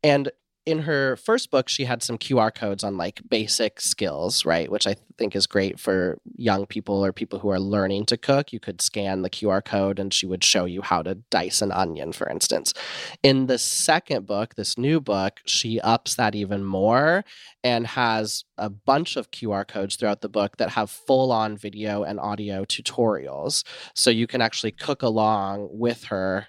[0.04, 0.32] And
[0.66, 4.72] in her first book, she had some QR codes on like basic skills, right?
[4.72, 8.54] Which I think is great for young people or people who are learning to cook.
[8.54, 11.74] You could scan the QR code and she would show you how to dice an
[11.74, 12.74] onion, for instance.
[13.22, 17.26] In the second book, this new book, she ups that even more
[17.64, 22.04] and has a bunch of QR codes throughout the book that have full on video
[22.04, 23.66] and audio tutorials.
[23.94, 26.48] So you can actually cook along with her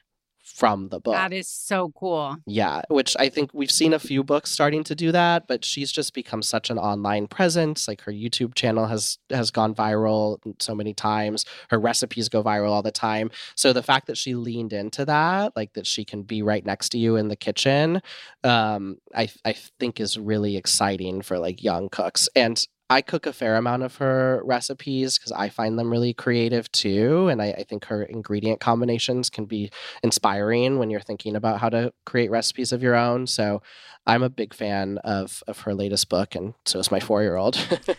[0.54, 1.14] from the book.
[1.14, 2.36] That is so cool.
[2.46, 5.90] Yeah, which I think we've seen a few books starting to do that, but she's
[5.90, 7.88] just become such an online presence.
[7.88, 11.44] Like her YouTube channel has has gone viral so many times.
[11.70, 13.30] Her recipes go viral all the time.
[13.56, 16.90] So the fact that she leaned into that, like that she can be right next
[16.90, 18.00] to you in the kitchen,
[18.44, 22.28] um, I I think is really exciting for like young cooks.
[22.36, 26.70] And I cook a fair amount of her recipes because I find them really creative
[26.70, 27.28] too.
[27.28, 29.70] And I, I, think her ingredient combinations can be
[30.02, 33.26] inspiring when you're thinking about how to create recipes of your own.
[33.26, 33.62] So
[34.06, 37.36] I'm a big fan of, of her latest book, and so is my four year
[37.36, 37.56] old.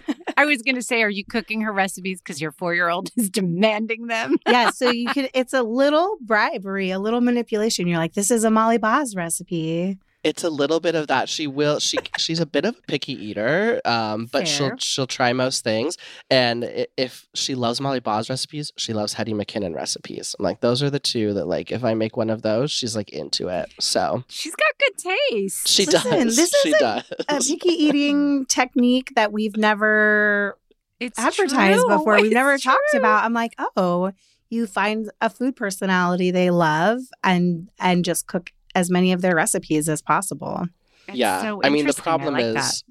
[0.38, 3.10] I was going to say, are you cooking her recipes because your four year old
[3.17, 4.38] is demanding them?
[4.48, 4.69] yeah.
[4.69, 7.88] So you can, it's a little bribery, a little manipulation.
[7.88, 9.98] You're like, this is a Molly Baz recipe.
[10.25, 11.29] It's a little bit of that.
[11.29, 11.79] She will.
[11.79, 15.97] She she's a bit of a picky eater, um, but she'll she'll try most things.
[16.29, 20.35] And if she loves Molly Baz's recipes, she loves Hetty McKinnon recipes.
[20.39, 22.95] I'm like, those are the two that like if I make one of those, she's
[22.95, 23.71] like into it.
[23.79, 25.67] So She's got good taste.
[25.67, 26.35] she Listen, does.
[26.35, 27.04] this she is does.
[27.29, 30.58] A picky eating technique that we've never
[31.00, 31.97] it's advertised true.
[31.97, 32.15] before.
[32.15, 33.23] We've It's never talked about.
[33.25, 34.12] I'm like, oh,
[34.50, 39.36] you find a food personality they love and and just cook as many of their
[39.36, 40.67] recipes as possible.
[41.08, 41.42] It's yeah.
[41.42, 42.84] so I mean, the problem like is that.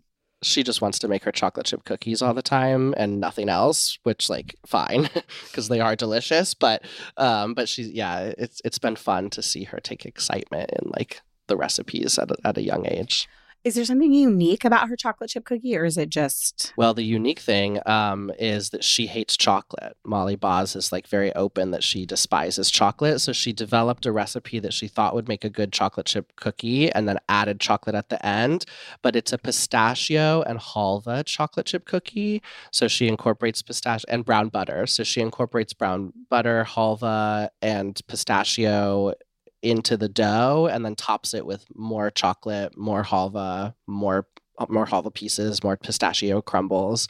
[0.43, 3.99] she just wants to make her chocolate chip cookies all the time and nothing else,
[4.03, 5.09] which like fine
[5.45, 6.55] because they are delicious.
[6.55, 6.83] But
[7.17, 11.21] um, but she's yeah, it's it's been fun to see her take excitement in like
[11.47, 13.29] the recipes at a, at a young age.
[13.65, 17.03] Is there something unique about her chocolate chip cookie, or is it just Well, the
[17.03, 19.97] unique thing um, is that she hates chocolate.
[20.05, 23.23] Molly Baz is like very open that she despises chocolate.
[23.23, 26.93] So she developed a recipe that she thought would make a good chocolate chip cookie
[26.93, 28.67] and then added chocolate at the end.
[29.01, 32.43] But it's a pistachio and halva chocolate chip cookie.
[32.71, 34.87] So she incorporates pistachio and brown butter.
[34.87, 39.15] So she incorporates brown butter, halva, and pistachio
[39.65, 44.27] into the dough and then tops it with more chocolate, more halva, more
[44.69, 47.09] more halva pieces, more pistachio crumbles,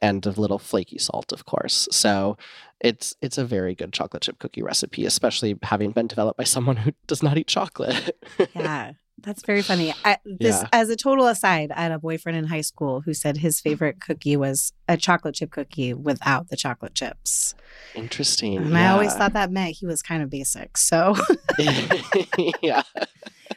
[0.00, 1.86] and a little flaky salt, of course.
[1.92, 2.36] So
[2.80, 6.76] it's it's a very good chocolate chip cookie recipe, especially having been developed by someone
[6.76, 8.16] who does not eat chocolate.
[8.54, 8.92] yeah?
[9.22, 9.94] That's very funny.
[10.04, 10.68] I, this, Yeah.
[10.72, 14.00] as a total aside, I had a boyfriend in high school who said his favorite
[14.00, 17.54] cookie was a chocolate chip cookie without the chocolate chips,
[17.94, 18.56] Interesting.
[18.56, 20.76] and I always thought that meant he was kind of basic.
[20.78, 21.14] So,
[22.62, 22.82] yeah.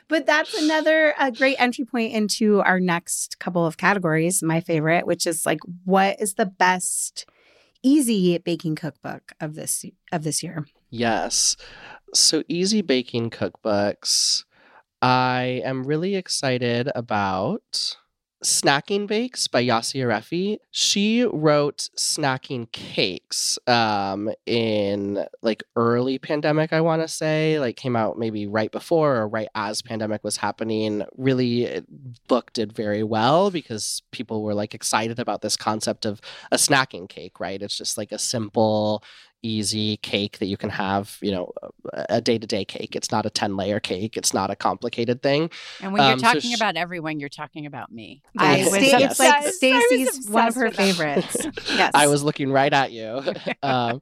[0.07, 4.43] but that's another a great entry point into our next couple of categories.
[4.43, 7.25] My favorite, which is like, what is the best
[7.81, 10.65] easy baking cookbook of this of this year?
[10.89, 11.55] Yes.
[12.13, 14.43] So easy baking cookbooks.
[15.03, 17.97] I am really excited about
[18.41, 20.59] Snacking Bakes by Yossy Arefi.
[20.71, 27.97] She wrote snacking cakes um, in like early pandemic, I want to say, like came
[27.97, 31.03] out maybe right before or right as pandemic was happening.
[31.17, 31.85] Really, it-
[32.29, 37.09] book did very well because people were like excited about this concept of a snacking
[37.09, 37.61] cake, right?
[37.61, 39.03] It's just like a simple,
[39.43, 41.51] easy cake that you can have, you know,
[41.93, 42.95] a day to day cake.
[42.95, 45.49] It's not a 10 layer cake, it's not a complicated thing.
[45.81, 48.21] And when you're Um, so talking sh- about everyone, you're talking about me.
[48.37, 48.67] I, Yes.
[48.69, 49.11] Sta- Yes.
[49.11, 51.37] It's like I Stacy's one of her favorites.
[51.75, 51.91] Yes.
[51.93, 53.21] I was looking right at you.
[53.63, 54.01] um,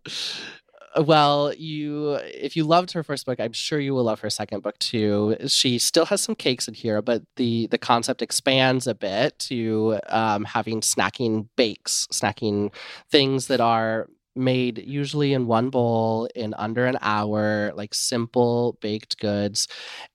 [0.97, 4.61] well, you if you loved her first book, I'm sure you will love her second
[4.61, 5.37] book too.
[5.47, 9.99] She still has some cakes in here, but the the concept expands a bit to
[10.09, 12.73] um, having snacking bakes, snacking
[13.09, 19.19] things that are made usually in one bowl in under an hour, like simple baked
[19.19, 19.67] goods.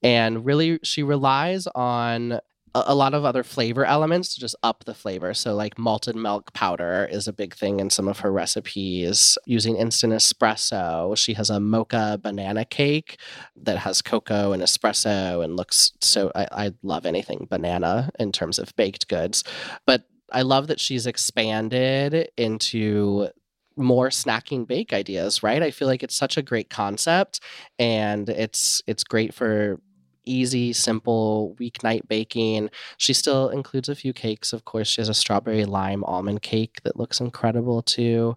[0.02, 2.40] And really, she relies on
[2.86, 5.32] a lot of other flavor elements to just up the flavor.
[5.32, 9.38] So, like malted milk powder is a big thing in some of her recipes.
[9.46, 13.18] Using instant espresso, she has a mocha banana cake
[13.56, 16.30] that has cocoa and espresso and looks so.
[16.34, 19.42] I, I love anything banana in terms of baked goods,
[19.86, 23.28] but I love that she's expanded into
[23.76, 25.62] more snacking bake ideas right?
[25.62, 27.40] I feel like it's such a great concept
[27.78, 29.80] and it's it's great for
[30.28, 32.68] easy simple weeknight baking.
[32.96, 34.88] She still includes a few cakes of course.
[34.88, 38.36] She has a strawberry lime almond cake that looks incredible too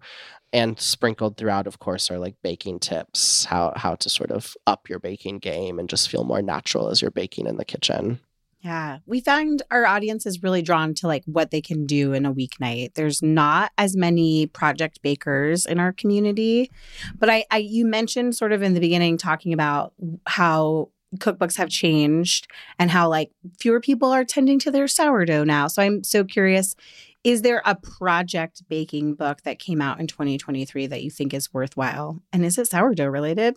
[0.52, 4.88] and sprinkled throughout of course are like baking tips how how to sort of up
[4.88, 8.20] your baking game and just feel more natural as you're baking in the kitchen
[8.62, 12.26] Yeah, we found our audience is really drawn to like what they can do in
[12.26, 12.92] a weeknight.
[12.92, 16.70] There's not as many project bakers in our community,
[17.18, 19.94] but I, I you mentioned sort of in the beginning talking about
[20.26, 22.48] how cookbooks have changed
[22.78, 25.66] and how like fewer people are tending to their sourdough now.
[25.66, 26.76] So I'm so curious.
[27.24, 31.52] Is there a project baking book that came out in 2023 that you think is
[31.52, 32.22] worthwhile?
[32.32, 33.56] And is it sourdough related?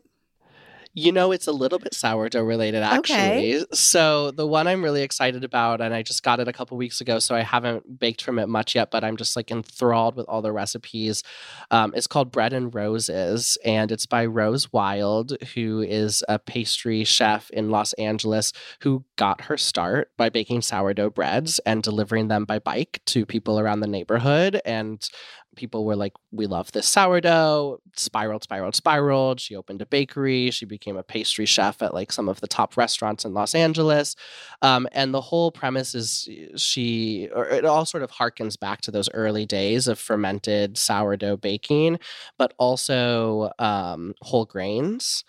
[0.96, 3.56] You know, it's a little bit sourdough related, actually.
[3.56, 3.66] Okay.
[3.74, 7.02] So the one I'm really excited about, and I just got it a couple weeks
[7.02, 10.28] ago, so I haven't baked from it much yet, but I'm just like enthralled with
[10.28, 11.24] all the recipes.
[11.72, 17.04] Um, it's called Bread and Roses, and it's by Rose Wilde, who is a pastry
[17.04, 22.46] chef in Los Angeles who got her start by baking sourdough breads and delivering them
[22.46, 24.62] by bike to people around the neighborhood.
[24.64, 25.08] And
[25.56, 29.40] people were like, we love this sourdough, spiraled, spiraled, spiraled.
[29.40, 30.52] She opened a bakery.
[30.52, 34.16] She became a pastry chef at like some of the top restaurants in Los Angeles.
[34.62, 38.92] Um, and the whole premise is she, or it all sort of harkens back to
[38.92, 42.00] those early days of fermented sourdough baking,
[42.38, 45.24] but also um, whole grains.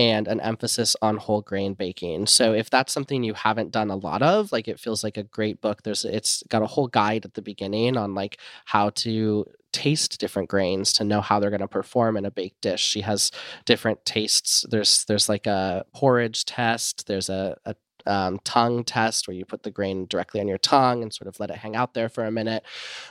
[0.00, 2.26] And an emphasis on whole grain baking.
[2.26, 5.22] So if that's something you haven't done a lot of, like it feels like a
[5.22, 5.82] great book.
[5.82, 9.44] There's it's got a whole guide at the beginning on like how to
[9.74, 12.80] taste different grains to know how they're going to perform in a baked dish.
[12.82, 13.30] She has
[13.66, 14.64] different tastes.
[14.70, 17.06] There's there's like a porridge test.
[17.06, 17.74] There's a, a
[18.06, 21.38] um, tongue test where you put the grain directly on your tongue and sort of
[21.38, 22.64] let it hang out there for a minute.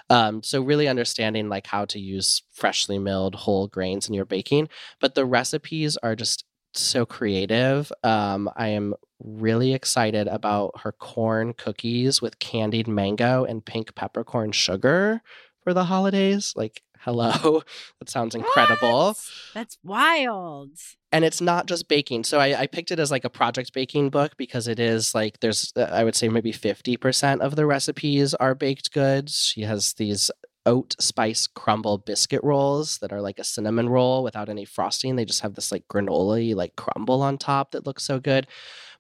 [0.10, 4.70] Um, so really understanding like how to use freshly milled whole grains in your baking,
[5.00, 7.92] but the recipes are just so creative.
[8.04, 14.52] Um, I am really excited about her corn cookies with candied mango and pink peppercorn
[14.52, 15.22] sugar
[15.64, 16.54] for the holidays.
[16.56, 17.64] Like, hello,
[18.00, 19.08] that sounds incredible.
[19.08, 19.30] What?
[19.54, 20.72] That's wild.
[21.12, 22.24] And it's not just baking.
[22.24, 25.40] So I, I, picked it as like a project baking book because it is like
[25.40, 29.52] there's, uh, I would say maybe 50% of the recipes are baked goods.
[29.54, 30.30] She has these
[30.66, 35.16] oat spice crumble biscuit rolls that are like a cinnamon roll without any frosting.
[35.16, 38.48] They just have this like granola like crumble on top that looks so good.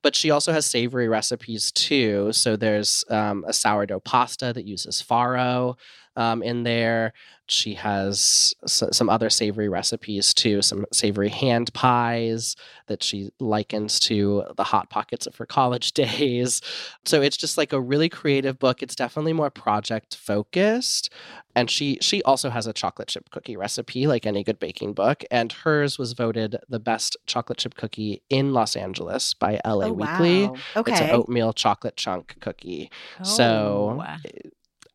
[0.01, 2.31] But she also has savory recipes too.
[2.31, 5.75] So there's um, a sourdough pasta that uses farro
[6.15, 7.13] um, in there.
[7.51, 12.55] She has some other savory recipes too, some savory hand pies
[12.87, 16.61] that she likens to the hot pockets of her college days.
[17.05, 18.81] So it's just like a really creative book.
[18.83, 21.11] It's definitely more project focused,
[21.55, 25.23] and she she also has a chocolate chip cookie recipe, like any good baking book.
[25.31, 29.93] And hers was voted the best chocolate chip cookie in Los Angeles by LA Oh,
[29.93, 30.43] Weekly.
[30.43, 30.55] wow.
[30.77, 30.91] Okay.
[30.91, 32.91] It's an oatmeal chocolate chunk cookie.
[33.23, 34.17] So Oh.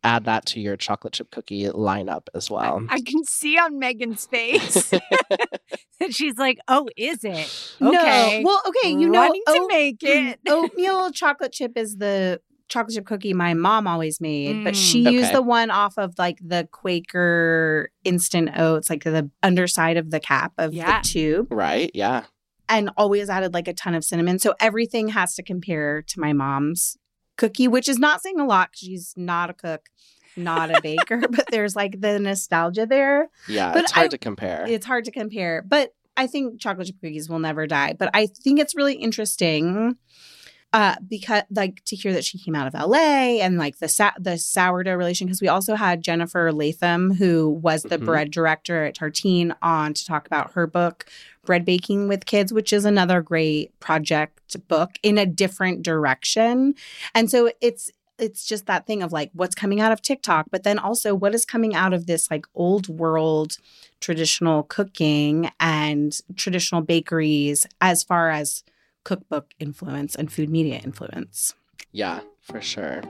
[0.05, 2.85] Add that to your chocolate chip cookie lineup as well.
[2.89, 4.89] I can see on Megan's face
[5.99, 7.75] that she's like, "Oh, is it?
[7.79, 7.89] No.
[7.89, 12.39] Okay, Well, okay, you know, running to oat- make it." oatmeal chocolate chip is the
[12.67, 14.91] chocolate chip cookie my mom always made, but Mm.
[14.91, 15.33] she used Okay.
[15.35, 20.53] the one off of like the Quaker instant oats, like the underside of the cap
[20.57, 21.01] of Yeah.
[21.01, 21.91] the tube, right?
[21.93, 22.25] Yeah.
[22.67, 24.39] and always added like a ton of cinnamon.
[24.39, 26.97] So everything has to compare to my mom's
[27.37, 29.89] cookie, which is not saying a lot she's not a cook,
[30.37, 33.29] not a baker, but there's like the nostalgia there.
[33.47, 33.73] Yeah.
[33.73, 34.65] But it's hard I- to compare.
[34.67, 37.93] It's hard to compare, but I think chocolate chip cookies will never die.
[37.97, 39.97] But I think it's really interesting
[40.73, 44.11] uh, because, like, to hear that she came out of LA and like the sa-
[44.19, 45.27] the sourdough relation.
[45.27, 48.05] Because we also had Jennifer Latham, who was the Mhm.
[48.05, 51.05] bread director at Tartine, on to talk about her book,
[51.45, 56.75] Bread Baking with Kids, which is another great project book in a different direction.
[57.13, 60.63] And so it's it's just that thing of like what's coming out of TikTok, but
[60.63, 63.57] then also what is coming out of this like old world
[63.99, 68.63] traditional cooking and traditional bakeries as far as
[69.03, 71.53] cookbook influence and food media influence.
[71.91, 73.01] yeah, for sure.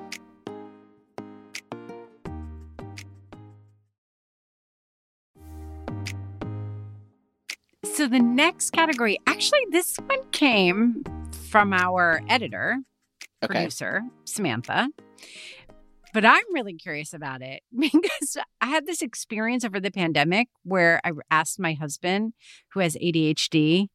[7.96, 11.04] So the next category, actually, this one came
[11.50, 12.80] from our editor,
[13.42, 13.48] Okay.
[13.54, 14.90] producer, Samantha.
[16.14, 21.00] But I'm really curious about it because I had this experience over the pandemic where
[21.06, 22.34] I asked my husband,
[22.74, 23.88] who has ADHD,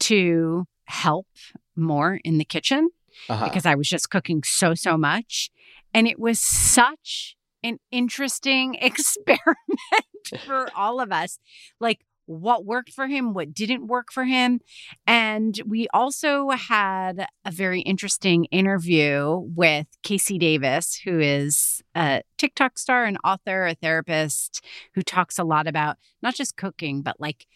[0.00, 1.26] to help
[1.74, 2.90] more in the kitchen
[3.30, 3.44] Uh-huh.
[3.44, 5.50] because I was just cooking so, so much.
[5.94, 9.56] And it was such an interesting experiment
[10.44, 11.38] for all of us.
[11.80, 14.60] Like, what worked for him, what didn't work for him.
[15.06, 22.78] And we also had a very interesting interview with KC Davis, who is a TikTok
[22.78, 24.64] star, an author, a therapist
[24.94, 27.46] who talks a lot about not just cooking, but like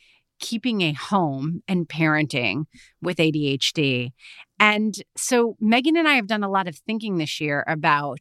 [0.41, 2.64] keeping a home and parenting
[3.03, 4.12] with ADHD.
[4.59, 8.21] And so Megan and I have done a lot of thinking this year about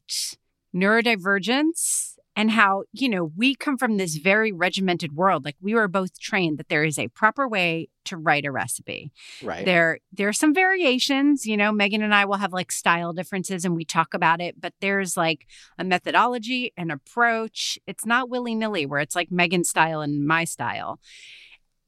[0.75, 5.43] neurodivergence and how, you know, we come from this very regimented world.
[5.43, 9.11] Like we were both trained that there is a proper way to write a recipe.
[9.43, 9.65] right.
[9.65, 13.65] There there are some variations, you know, Megan and I will have like style differences
[13.65, 17.77] and we talk about it, but there's like a methodology, an approach.
[17.85, 21.01] It's not willy-nilly where it's like Megan's style and my style.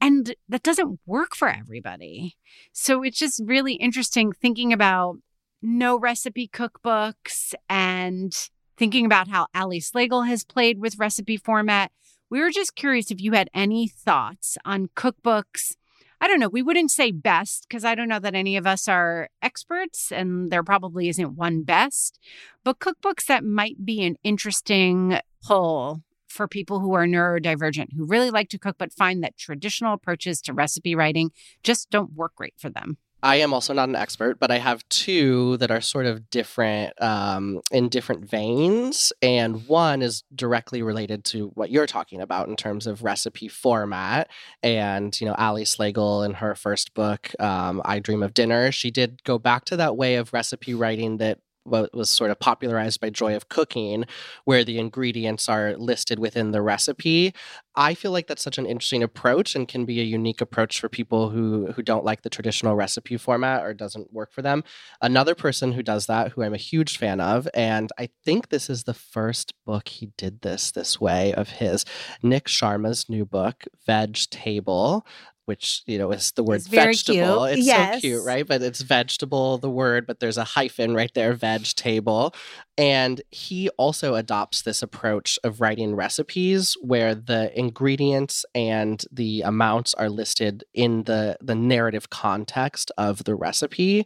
[0.01, 2.35] And that doesn't work for everybody.
[2.73, 5.15] So it's just really interesting thinking about
[5.61, 8.35] no recipe cookbooks and
[8.77, 11.91] thinking about how Ali Slagle has played with recipe format.
[12.29, 15.75] We were just curious if you had any thoughts on cookbooks.
[16.19, 16.49] I don't know.
[16.49, 20.51] We wouldn't say best because I don't know that any of us are experts and
[20.51, 22.19] there probably isn't one best,
[22.63, 28.29] but cookbooks that might be an interesting pull for people who are neurodivergent, who really
[28.29, 31.31] like to cook but find that traditional approaches to recipe writing
[31.63, 32.97] just don't work great for them.
[33.23, 36.99] I am also not an expert, but I have two that are sort of different
[37.01, 39.13] um, in different veins.
[39.21, 44.27] And one is directly related to what you're talking about in terms of recipe format.
[44.63, 48.89] And, you know, Ali Slagle in her first book, um, I Dream of Dinner, she
[48.89, 52.99] did go back to that way of recipe writing that what was sort of popularized
[52.99, 54.05] by Joy of Cooking,
[54.45, 57.33] where the ingredients are listed within the recipe.
[57.75, 60.89] I feel like that's such an interesting approach and can be a unique approach for
[60.89, 64.63] people who who don't like the traditional recipe format or doesn't work for them.
[65.01, 68.69] Another person who does that, who I'm a huge fan of, and I think this
[68.69, 71.85] is the first book he did this this way of his,
[72.21, 75.05] Nik Sharma's new book, Veg Table
[75.45, 77.45] which you know is the word It's vegetable.
[77.45, 77.59] cute.
[77.59, 77.95] It's Yes.
[77.95, 78.47] so cute, right?
[78.47, 82.33] But it's vegetable, the word, but there's a hyphen right there, veg table.
[82.77, 89.93] And he also adopts this approach of writing recipes where the ingredients and the amounts
[89.95, 94.05] are listed in the the narrative context of the recipe.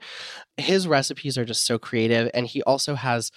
[0.58, 3.32] His recipes are just so creative and he also has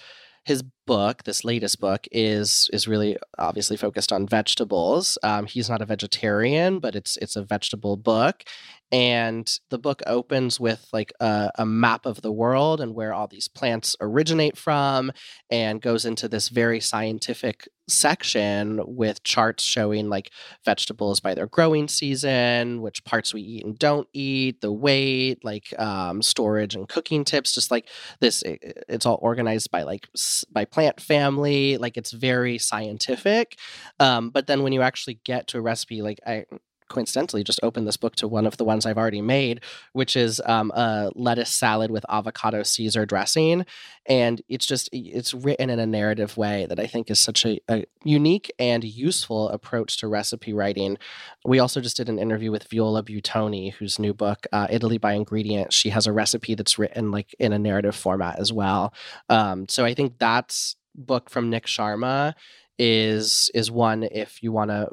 [0.45, 5.17] his book, this latest book, is is really obviously focused on vegetables.
[5.23, 8.43] Um, he's not a vegetarian, but it's it's a vegetable book,
[8.91, 13.27] and the book opens with like a, a map of the world and where all
[13.27, 15.11] these plants originate from,
[15.49, 20.31] and goes into this very scientific section with charts showing like
[20.65, 25.73] vegetables by their growing season, which parts we eat and don't eat, the weight, like
[25.79, 27.53] um, storage and cooking tips.
[27.53, 27.87] Just like
[28.19, 30.07] this, it- it's all organized by like
[30.51, 31.77] by plant family.
[31.77, 33.57] Like it's very scientific.
[33.99, 36.45] Um, but then when you actually get to a recipe, like I
[36.89, 39.61] coincidentally just opened this book to one of the ones I've already made,
[39.93, 43.65] which is um, a lettuce salad with avocado Caesar dressing.
[44.05, 47.59] And it's just, it's written in a narrative way that I think is such a,
[47.69, 50.97] a unique and useful approach to recipe writing.
[51.45, 55.13] We also just did an interview with Viola Buitoni, whose new book, uh, Italy by
[55.13, 55.73] Ingredient.
[55.73, 58.93] She has a recipe that's written like in a narrative format as well.
[59.29, 62.33] Um, so I think that's book from Nik Sharma
[62.77, 64.89] is is one if you want to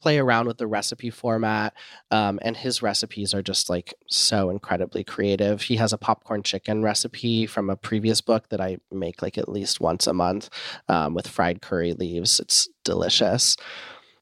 [0.00, 1.74] play around with the recipe format
[2.10, 5.62] um, and his recipes are just like so incredibly creative.
[5.62, 9.48] He has a popcorn chicken recipe from a previous book that i make like at
[9.48, 10.48] least once a month
[10.88, 12.40] um, with fried curry leaves.
[12.40, 13.56] It's delicious.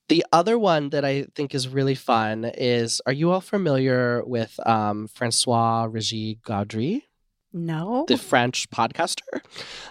[0.08, 4.58] The other one that I think is really fun is Are you all familiar with
[4.66, 7.02] um, Francois Regis Gaudry?
[7.66, 8.04] No.
[8.08, 9.40] the French podcaster.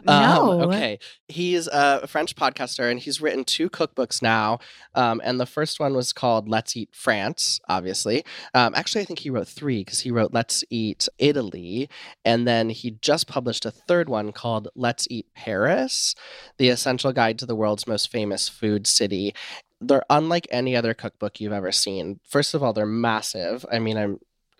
[0.05, 0.61] No.
[0.61, 0.99] Um, okay.
[1.28, 4.59] He's a French podcaster and he's written two cookbooks now.
[4.95, 8.24] Um, and the first one was called Let's Eat France, obviously.
[8.53, 11.89] Um, actually, I think he wrote three because he wrote Let's Eat Italy.
[12.24, 16.15] And then he just published a third one called Let's Eat Paris,
[16.57, 19.34] the essential guide to the world's most famous food city.
[19.80, 22.20] They're unlike any other cookbook you've ever seen.
[22.28, 23.65] First of all, they're massive.
[23.72, 24.20] I mean, I'm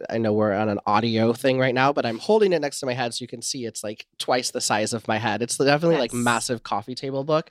[0.10, 2.86] I know we're on an audio thing right now, but I'm holding it next to
[2.86, 5.42] my head so you can see it's like twice the size of my head.
[5.42, 7.50] It's definitely like massive coffee table book.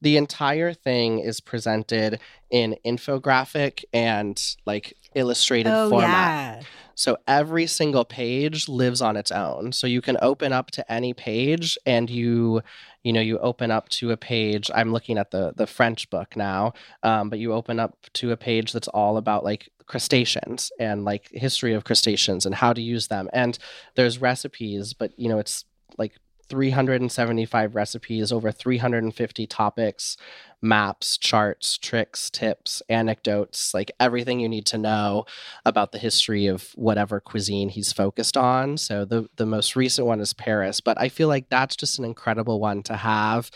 [0.00, 2.20] The entire thing is presented
[2.50, 6.08] in infographic and like illustrated oh format.
[6.08, 6.62] yeah.
[6.94, 9.72] So every single page lives on its own.
[9.72, 12.62] So you can open up to any page and you
[13.04, 16.36] you know you open up to a page i'm looking at the the french book
[16.36, 16.72] now
[17.02, 21.28] um, but you open up to a page that's all about like crustaceans and like
[21.32, 23.28] history of crustaceans and how to use them.
[23.32, 23.58] And
[23.96, 25.64] there's recipes but you know it's
[25.96, 26.12] like
[26.48, 30.16] 375 recipes over 350 topics
[30.60, 35.24] maps charts tricks tips anecdotes like everything you need to know
[35.64, 38.76] about the history of whatever cuisine he's focused on.
[38.76, 42.04] So the the most recent one is paris but i feel like that's just an
[42.04, 43.50] incredible one to have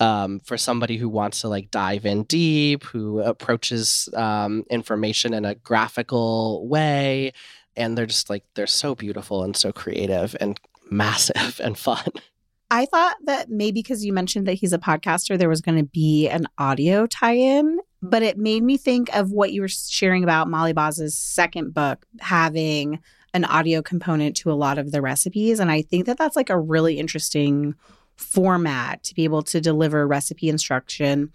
[0.00, 5.44] um, for somebody who wants to like dive in deep who approaches um, information in
[5.44, 7.32] a graphical way
[7.76, 10.58] and they're just like they're so beautiful and so creative and
[10.90, 12.10] massive and fun
[12.70, 15.84] I thought that maybe because you mentioned that he's a podcaster, there was going to
[15.84, 20.48] be an audio tie-in, but it made me think of what you were sharing about
[20.48, 23.00] Molly Baz's second book having
[23.34, 26.50] an audio component to a lot of the recipes, and I think that that's like
[26.50, 27.74] a really interesting
[28.16, 31.30] format to be able to deliver recipe instruction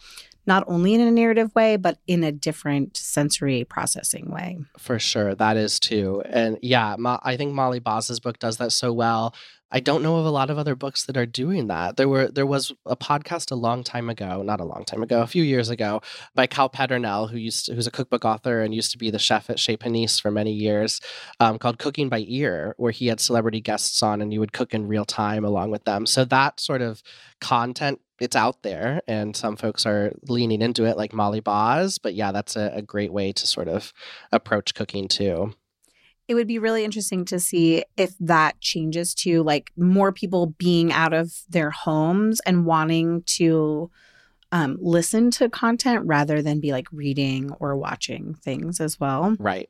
[0.48, 4.58] not only in a narrative way but in a different sensory processing way.
[4.78, 6.24] For sure, that is too.
[6.26, 9.36] And yeah, Mo- I think Molly Baz's book does that so well.
[9.72, 11.98] I don't know of a lot of other books that are doing that.
[11.98, 15.22] There were there was a podcast a long time ago, not a long time ago,
[15.22, 16.02] a few years ago,
[16.36, 19.20] by Cal Peternell, who used to, who's a cookbook author and used to be the
[19.20, 21.00] chef at Chez Panisse for many years,
[21.40, 24.74] um, called Cooking by Ear, where he had celebrity guests on and you would cook
[24.74, 26.06] in real time along with them.
[26.06, 27.02] So that sort of
[27.40, 32.14] content it's out there and some folks are leaning into it like molly baz but
[32.14, 33.92] yeah that's a, a great way to sort of
[34.32, 35.52] approach cooking too
[36.32, 40.90] it would be really interesting to see if that changes to like more people being
[40.94, 43.92] out of their homes and wanting to
[44.54, 49.36] um, listen to content rather than be like reading or watching things as well.
[49.40, 49.70] Right.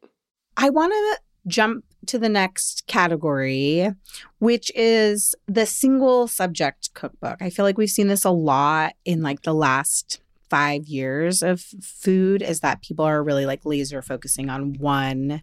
[0.55, 3.89] I want to jump to the next category,
[4.38, 7.41] which is the single subject cookbook.
[7.41, 11.62] I feel like we've seen this a lot in like the last five years of
[11.82, 15.41] food, is that people are really like laser focusing on one,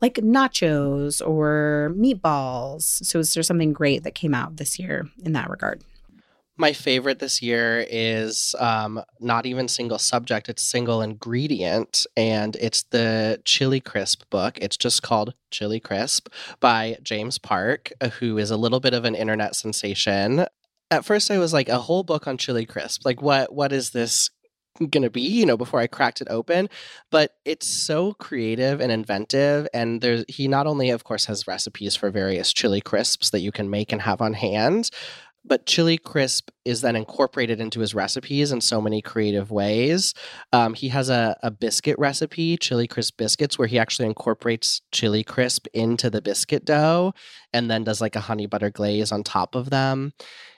[0.00, 2.82] like nachos or meatballs.
[3.04, 5.82] So, is there something great that came out this year in that regard?
[6.58, 12.06] My favorite this year is um, not even single subject, it's single ingredient.
[12.16, 14.58] And it's the Chili Crisp book.
[14.62, 16.28] It's just called Chili Crisp
[16.60, 20.46] by James Park, uh, who is a little bit of an internet sensation.
[20.90, 23.04] At first, I was like, a whole book on Chili Crisp.
[23.04, 23.52] Like, what?
[23.52, 24.30] What is this
[24.90, 26.68] gonna be you know before i cracked it open
[27.10, 31.96] but it's so creative and inventive and there's he not only of course has recipes
[31.96, 34.90] for various chili crisps that you can make and have on hand
[35.44, 40.12] but chili crisp is then incorporated into his recipes in so many creative ways.
[40.52, 45.22] Um, he has a, a biscuit recipe, chili crisp biscuits, where he actually incorporates chili
[45.22, 47.14] crisp into the biscuit dough
[47.52, 50.12] and then does like a honey butter glaze on top of them.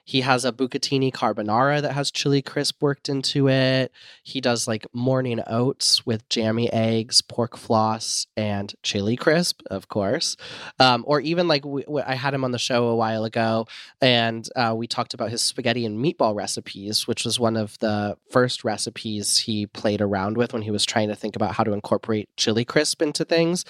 [0.09, 3.93] He has a bucatini carbonara that has chili crisp worked into it.
[4.23, 10.39] He does like morning oats with jammy eggs, pork floss, and chili crisp, of course.
[10.81, 13.67] Um, or even like we, I had him on the show a while ago,
[14.01, 18.17] and uh, we talked about his spaghetti and meatball recipes, which was one of the
[18.31, 21.73] first recipes he played around with when he was trying to think about how to
[21.73, 23.65] incorporate chili crisp into things.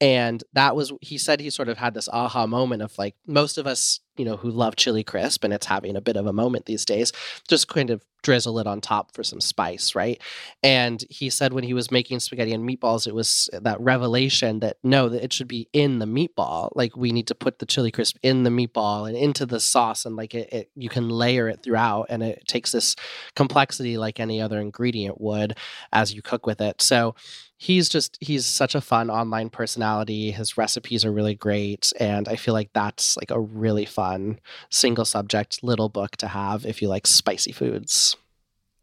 [0.00, 3.58] And that was, he said he sort of had this aha moment of like, most
[3.58, 6.32] of us you know, who love chili crisp and it's having a bit of a
[6.32, 7.12] moment these days,
[7.48, 10.20] just kind of drizzle it on top for some spice, right?
[10.62, 14.78] And he said when he was making spaghetti and meatballs, it was that revelation that
[14.82, 16.70] no, that it should be in the meatball.
[16.74, 20.06] Like we need to put the chili crisp in the meatball and into the sauce,
[20.06, 22.96] and like it, it you can layer it throughout, and it takes this
[23.36, 25.56] complexity like any other ingredient would
[25.92, 26.80] as you cook with it.
[26.80, 27.14] So
[27.56, 30.30] he's just he's such a fun online personality.
[30.30, 34.40] His recipes are really great and i feel like that's like a really fun
[34.70, 38.16] single subject little book to have if you like spicy foods.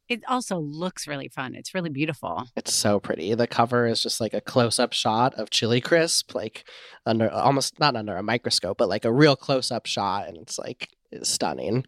[0.10, 1.56] It also looks really fun.
[1.56, 2.44] It's really beautiful.
[2.58, 3.34] It's so pretty.
[3.34, 6.66] The cover is just like a close-up shot of chili crisp like
[7.06, 10.90] under almost not under a microscope but like a real close-up shot and it's like
[11.12, 11.86] it's stunning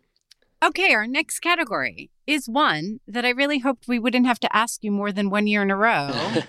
[0.64, 4.82] Okay, our next category is one that I really hoped we wouldn't have to ask
[4.82, 6.10] you more than one year in a row.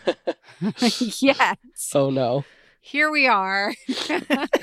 [1.20, 1.56] yes.
[1.92, 2.44] Oh, no.
[2.80, 3.74] Here we are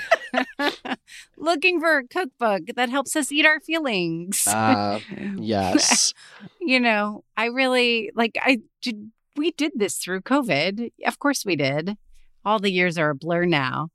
[1.38, 4.48] looking for a cookbook that helps us eat our feelings.
[4.48, 5.00] Uh,
[5.38, 6.14] yes.
[6.62, 10.92] you know, I really like, I did, we did this through COVID.
[11.06, 11.98] Of course we did.
[12.46, 13.90] All the years are a blur now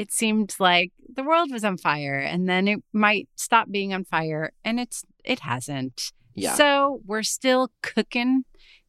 [0.00, 4.02] it seemed like the world was on fire and then it might stop being on
[4.02, 6.12] fire and it's it hasn't.
[6.34, 6.54] Yeah.
[6.54, 8.44] So we're still cooking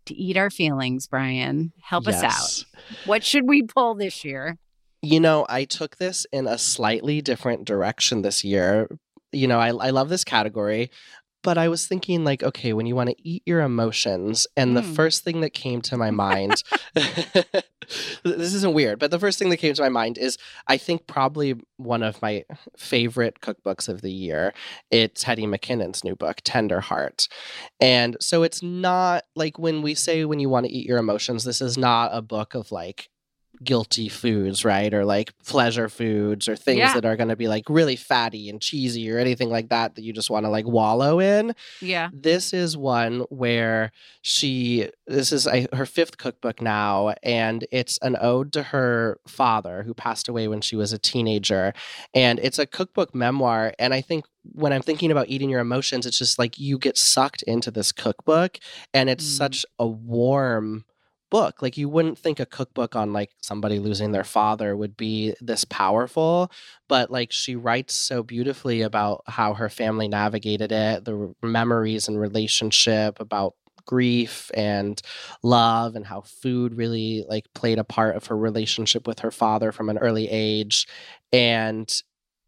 [0.05, 1.73] to eat our feelings, Brian.
[1.81, 2.23] Help yes.
[2.23, 2.95] us out.
[3.05, 4.57] What should we pull this year?
[5.01, 8.87] You know, I took this in a slightly different direction this year.
[9.33, 10.91] You know, I, I love this category
[11.43, 14.75] but I was thinking, like, okay, when you want to eat your emotions, and mm.
[14.75, 16.63] the first thing that came to my mind,
[18.23, 20.37] this isn't weird, but the first thing that came to my mind is
[20.67, 22.43] I think probably one of my
[22.77, 24.53] favorite cookbooks of the year.
[24.89, 27.27] It's Hetty McKinnon's new book, Tender Heart.
[27.79, 31.43] And so it's not like when we say when you want to eat your emotions,
[31.43, 33.09] this is not a book of like,
[33.63, 34.93] guilty foods, right?
[34.93, 36.93] Or like pleasure foods or things yeah.
[36.93, 40.03] that are going to be like really fatty and cheesy or anything like that that
[40.03, 41.53] you just want to like wallow in.
[41.79, 42.09] Yeah.
[42.13, 43.91] This is one where
[44.21, 49.83] she, this is a, her fifth cookbook now, and it's an ode to her father
[49.83, 51.73] who passed away when she was a teenager.
[52.13, 53.73] And it's a cookbook memoir.
[53.77, 56.97] And I think when I'm thinking about eating your emotions, it's just like you get
[56.97, 58.57] sucked into this cookbook
[58.93, 59.37] and it's mm.
[59.37, 60.85] such a warm
[61.31, 61.63] book.
[61.63, 65.65] Like you wouldn't think a cookbook on like somebody losing their father would be this
[65.65, 66.51] powerful,
[66.87, 72.19] but like she writes so beautifully about how her family navigated it, the memories and
[72.19, 73.55] relationship about
[73.87, 75.01] grief and
[75.41, 79.71] love and how food really like played a part of her relationship with her father
[79.71, 80.87] from an early age
[81.33, 82.03] and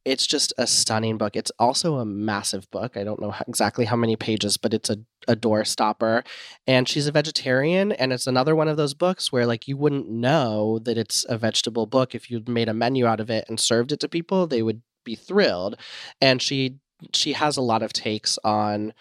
[0.06, 1.36] it's just a stunning book.
[1.36, 2.98] It's also a massive book.
[2.98, 4.98] I don't know exactly how many pages, but it's a,
[5.28, 6.24] a door stopper.
[6.68, 7.92] And she's a vegetarian.
[7.94, 11.38] And it's another one of those books where, like, you wouldn't know that it's a
[11.38, 12.14] vegetable book.
[12.14, 14.82] If you'd made a menu out of it and served it to people, they would
[15.06, 15.78] be thrilled.
[16.20, 16.78] And she
[17.14, 18.94] she has a lot of takes on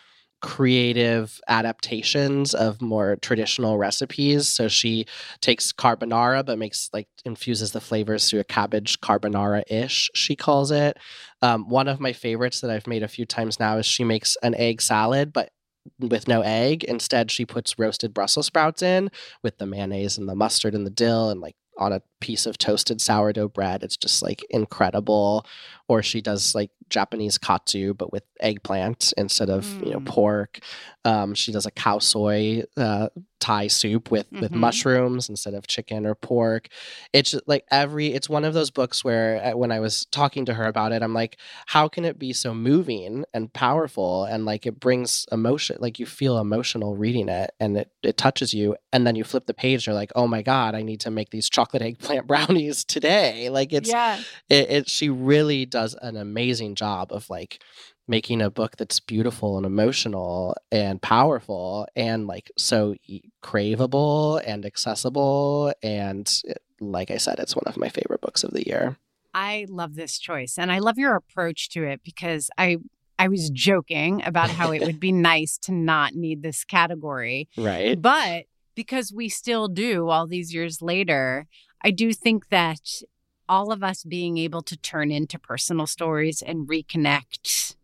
[0.43, 4.49] creative adaptations of more traditional recipes.
[4.49, 5.07] So she
[5.41, 10.71] takes carbonara, but makes like infuses the flavors through a cabbage carbonara ish, she calls
[10.71, 10.99] it.
[11.41, 14.37] Um, one of my favorites that I've made a few times now is she makes
[14.43, 15.51] an egg salad, but
[15.99, 16.85] with no egg.
[16.85, 19.11] Instead, she puts roasted Brussels sprouts in
[19.43, 22.57] with the mayonnaise and the mustard and the dill and like on a piece of
[22.57, 23.83] toasted sourdough bread.
[23.83, 25.45] It's just like incredible.
[25.89, 29.87] Or she does like Japanese katsu, but with eggplant instead of mm.
[29.87, 30.07] you know mm.
[30.07, 30.61] pork.
[31.05, 33.09] Um, she does a khao soi uh,
[33.43, 34.41] Thai soup with mm-hmm.
[34.41, 36.69] with mushrooms instead of chicken or pork.
[37.13, 38.13] It's like every.
[38.15, 41.03] It's one of those books where uh, when I was talking to her about it,
[41.03, 45.79] I'm like, how can it be so moving and powerful and like it brings emotion?
[45.81, 49.47] Like you feel emotional reading it and it it touches you, and then you flip
[49.47, 52.85] the page, you're like, oh my god, I need to make these chocolate eggplant brownies
[52.85, 53.49] today.
[53.49, 54.21] Like it's yeah.
[54.49, 57.63] It, it she really does an amazing job of like
[58.09, 62.95] making a book that's beautiful and emotional and powerful and like so
[63.43, 66.43] craveable and accessible and
[66.81, 68.97] like i said it's one of my favorite books of the year
[69.35, 72.77] i love this choice and i love your approach to it because i
[73.19, 78.03] i was joking about how it would be nice to not need this category right
[78.03, 78.45] but
[78.75, 81.47] because we still do all these years later
[81.85, 83.03] i do think that
[83.49, 87.75] all of us being able to turn into personal stories and reconnect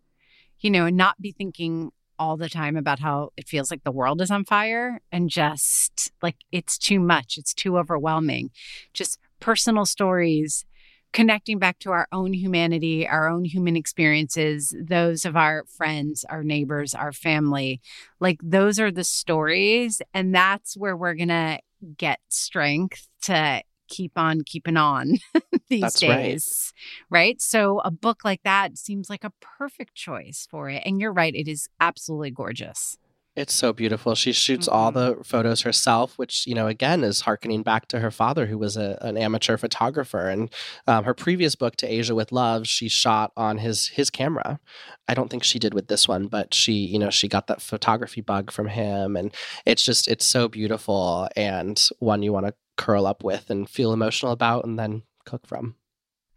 [0.60, 3.92] you know, and not be thinking all the time about how it feels like the
[3.92, 8.50] world is on fire and just like it's too much, it's too overwhelming.
[8.92, 10.64] Just personal stories,
[11.12, 16.42] connecting back to our own humanity, our own human experiences, those of our friends, our
[16.42, 17.80] neighbors, our family.
[18.18, 20.02] Like those are the stories.
[20.12, 21.60] And that's where we're going to
[21.96, 25.18] get strength to keep on keeping on
[25.68, 26.72] these That's days.
[27.10, 27.20] Right.
[27.20, 27.42] right.
[27.42, 30.82] So a book like that seems like a perfect choice for it.
[30.84, 32.98] And you're right, it is absolutely gorgeous.
[33.38, 34.16] It's so beautiful.
[34.16, 34.76] She shoots mm-hmm.
[34.76, 38.58] all the photos herself, which, you know, again, is harkening back to her father, who
[38.58, 40.28] was a, an amateur photographer.
[40.28, 40.52] And
[40.88, 44.58] um, her previous book, To Asia with Love, she shot on his his camera.
[45.06, 47.62] I don't think she did with this one, but she, you know, she got that
[47.62, 49.16] photography bug from him.
[49.16, 49.32] And
[49.64, 53.92] it's just, it's so beautiful and one you want to curl up with and feel
[53.92, 55.74] emotional about and then cook from.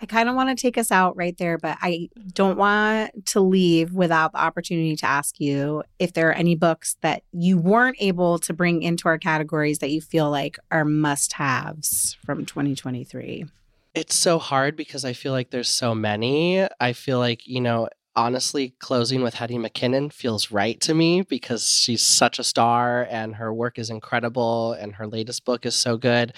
[0.01, 3.39] I kind of want to take us out right there, but I don't want to
[3.39, 7.97] leave without the opportunity to ask you if there are any books that you weren't
[7.99, 13.45] able to bring into our categories that you feel like are must haves from 2023.
[13.93, 16.65] It's so hard because I feel like there's so many.
[16.79, 21.68] I feel like, you know, honestly, closing with Hetty McKinnon feels right to me because
[21.68, 25.97] she's such a star and her work is incredible and her latest book is so
[25.97, 26.34] good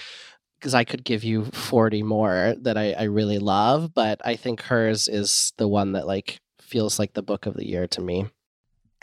[0.59, 4.61] because I could give you 40 more that I, I really love, but I think
[4.61, 8.27] hers is the one that like feels like the book of the year to me.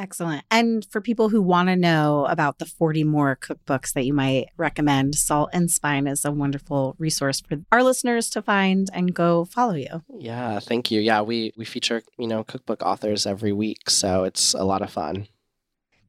[0.00, 0.44] Excellent.
[0.50, 4.46] And for people who want to know about the 40 more cookbooks that you might
[4.56, 9.44] recommend, Salt and Spine is a wonderful resource for our listeners to find and go
[9.44, 10.02] follow you.
[10.18, 11.02] Yeah, thank you.
[11.02, 14.90] Yeah, we we feature, you know, cookbook authors every week, so it's a lot of
[14.90, 15.28] fun.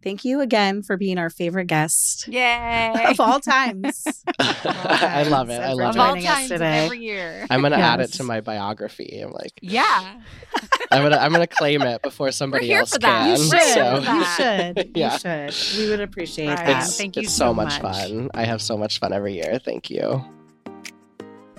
[0.04, 2.28] Thank you again for being our favorite guest.
[2.28, 3.06] Yay!
[3.08, 4.04] of all times.
[4.40, 5.62] I love it.
[5.62, 6.86] I love of all times today.
[6.86, 7.46] every year.
[7.50, 7.86] I'm gonna yes.
[7.86, 9.22] add it to my biography.
[9.24, 10.20] I'm like, yeah.
[10.92, 13.30] I'm gonna I'm gonna claim it before somebody else can.
[13.30, 13.62] You should.
[13.62, 13.96] So.
[14.00, 14.92] You should.
[14.96, 15.14] yeah.
[15.14, 15.78] You should.
[15.80, 16.66] We would appreciate right.
[16.66, 16.84] that.
[16.86, 18.30] It's, Thank you it's so, so much fun.
[18.34, 19.60] I have so much fun every year.
[19.64, 20.24] Thank you.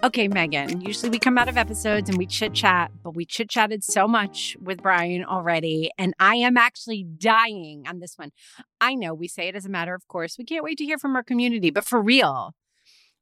[0.05, 3.49] Okay, Megan, usually we come out of episodes and we chit chat, but we chit
[3.49, 5.93] chatted so much with Brian already.
[5.97, 8.33] And I am actually dying on this one.
[8.81, 10.37] I know we say it as a matter of course.
[10.37, 12.53] We can't wait to hear from our community, but for real,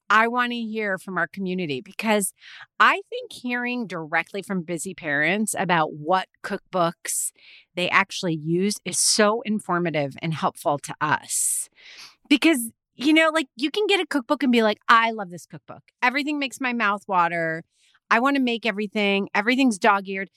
[0.09, 2.33] I want to hear from our community because
[2.81, 7.31] I think hearing directly from busy parents about what cookbooks
[7.75, 11.69] they actually use is so informative and helpful to us.
[12.27, 12.71] Because
[13.05, 15.83] you know, like you can get a cookbook and be like, I love this cookbook.
[16.03, 17.65] Everything makes my mouth water.
[18.11, 19.29] I want to make everything.
[19.35, 20.31] Everything's dog eared.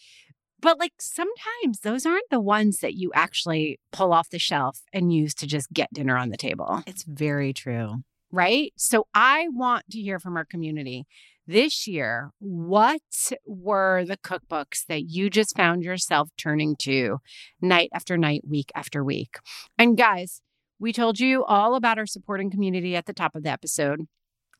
[0.61, 5.11] But like sometimes those aren't the ones that you actually pull off the shelf and
[5.11, 6.83] use to just get dinner on the table.
[6.87, 8.03] It's very true.
[8.31, 8.73] Right.
[8.77, 11.05] So I want to hear from our community
[11.45, 12.31] this year.
[12.39, 13.01] What
[13.45, 17.17] were the cookbooks that you just found yourself turning to
[17.61, 19.35] night after night, week after week?
[19.77, 20.41] And guys,
[20.83, 24.01] we told you all about our supporting community at the top of the episode.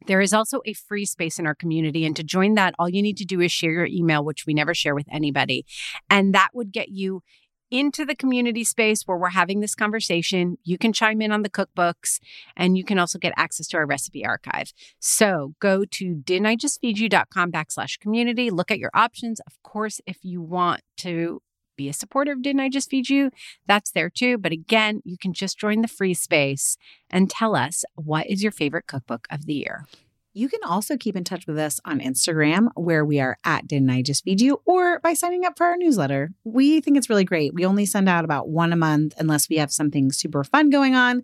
[0.07, 2.05] There is also a free space in our community.
[2.05, 4.53] And to join that, all you need to do is share your email, which we
[4.53, 5.65] never share with anybody.
[6.09, 7.23] And that would get you
[7.69, 10.57] into the community space where we're having this conversation.
[10.63, 12.19] You can chime in on the cookbooks
[12.55, 14.71] and you can also get access to our recipe archive.
[14.99, 18.49] So go to didn't I just feed you.com backslash community.
[18.49, 19.41] Look at your options.
[19.41, 21.41] Of course, if you want to
[21.75, 23.31] be a supporter of Didn't I Just Feed You?
[23.67, 24.37] That's there too.
[24.37, 26.77] But again, you can just join the free space
[27.09, 29.85] and tell us what is your favorite cookbook of the year.
[30.35, 33.91] You can also keep in touch with us on Instagram, where we are at Didn't
[33.91, 36.31] I Just Feed You, or by signing up for our newsletter.
[36.43, 37.53] We think it's really great.
[37.53, 40.95] We only send out about one a month unless we have something super fun going
[40.95, 41.23] on.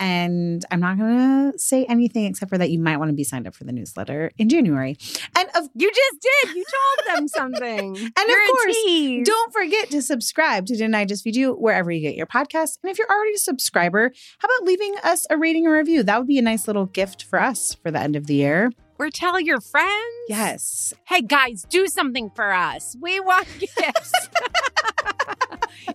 [0.00, 3.24] And I'm not going to say anything except for that you might want to be
[3.24, 4.96] signed up for the newsletter in January.
[5.36, 6.56] And of You just did.
[6.56, 7.96] You told them something.
[7.96, 8.76] and of course,
[9.24, 12.78] don't forget to subscribe to Didn't I Just Feed You wherever you get your podcasts.
[12.82, 16.02] And if you're already a subscriber, how about leaving us a rating or review?
[16.02, 18.70] That would be a nice little gift for us for the end of the year.
[18.98, 19.90] Or tell your friends.
[20.28, 20.94] Yes.
[21.04, 22.96] Hey guys, do something for us.
[23.00, 24.12] We want gifts.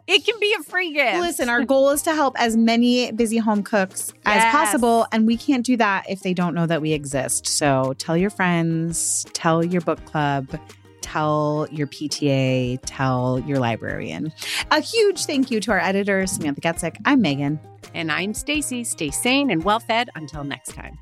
[0.07, 1.19] it can be a free gift.
[1.19, 5.37] Listen, our goal is to help as many busy home cooks as possible, and we
[5.37, 7.47] can't do that if they don't know that we exist.
[7.47, 10.59] So tell your friends, tell your book club,
[11.01, 14.31] tell your PTA, tell your librarian.
[14.71, 16.97] A huge thank you to our editor, Samantha Getzik.
[17.05, 17.59] I'm Megan.
[17.93, 18.83] And I'm Stacy.
[18.83, 20.97] Stay sane and well fed until next time.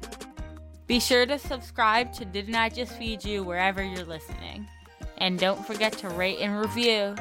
[0.88, 4.67] Be sure to subscribe to Didn't I Just Feed You wherever you're listening.
[5.17, 7.15] And don't forget to rate and review.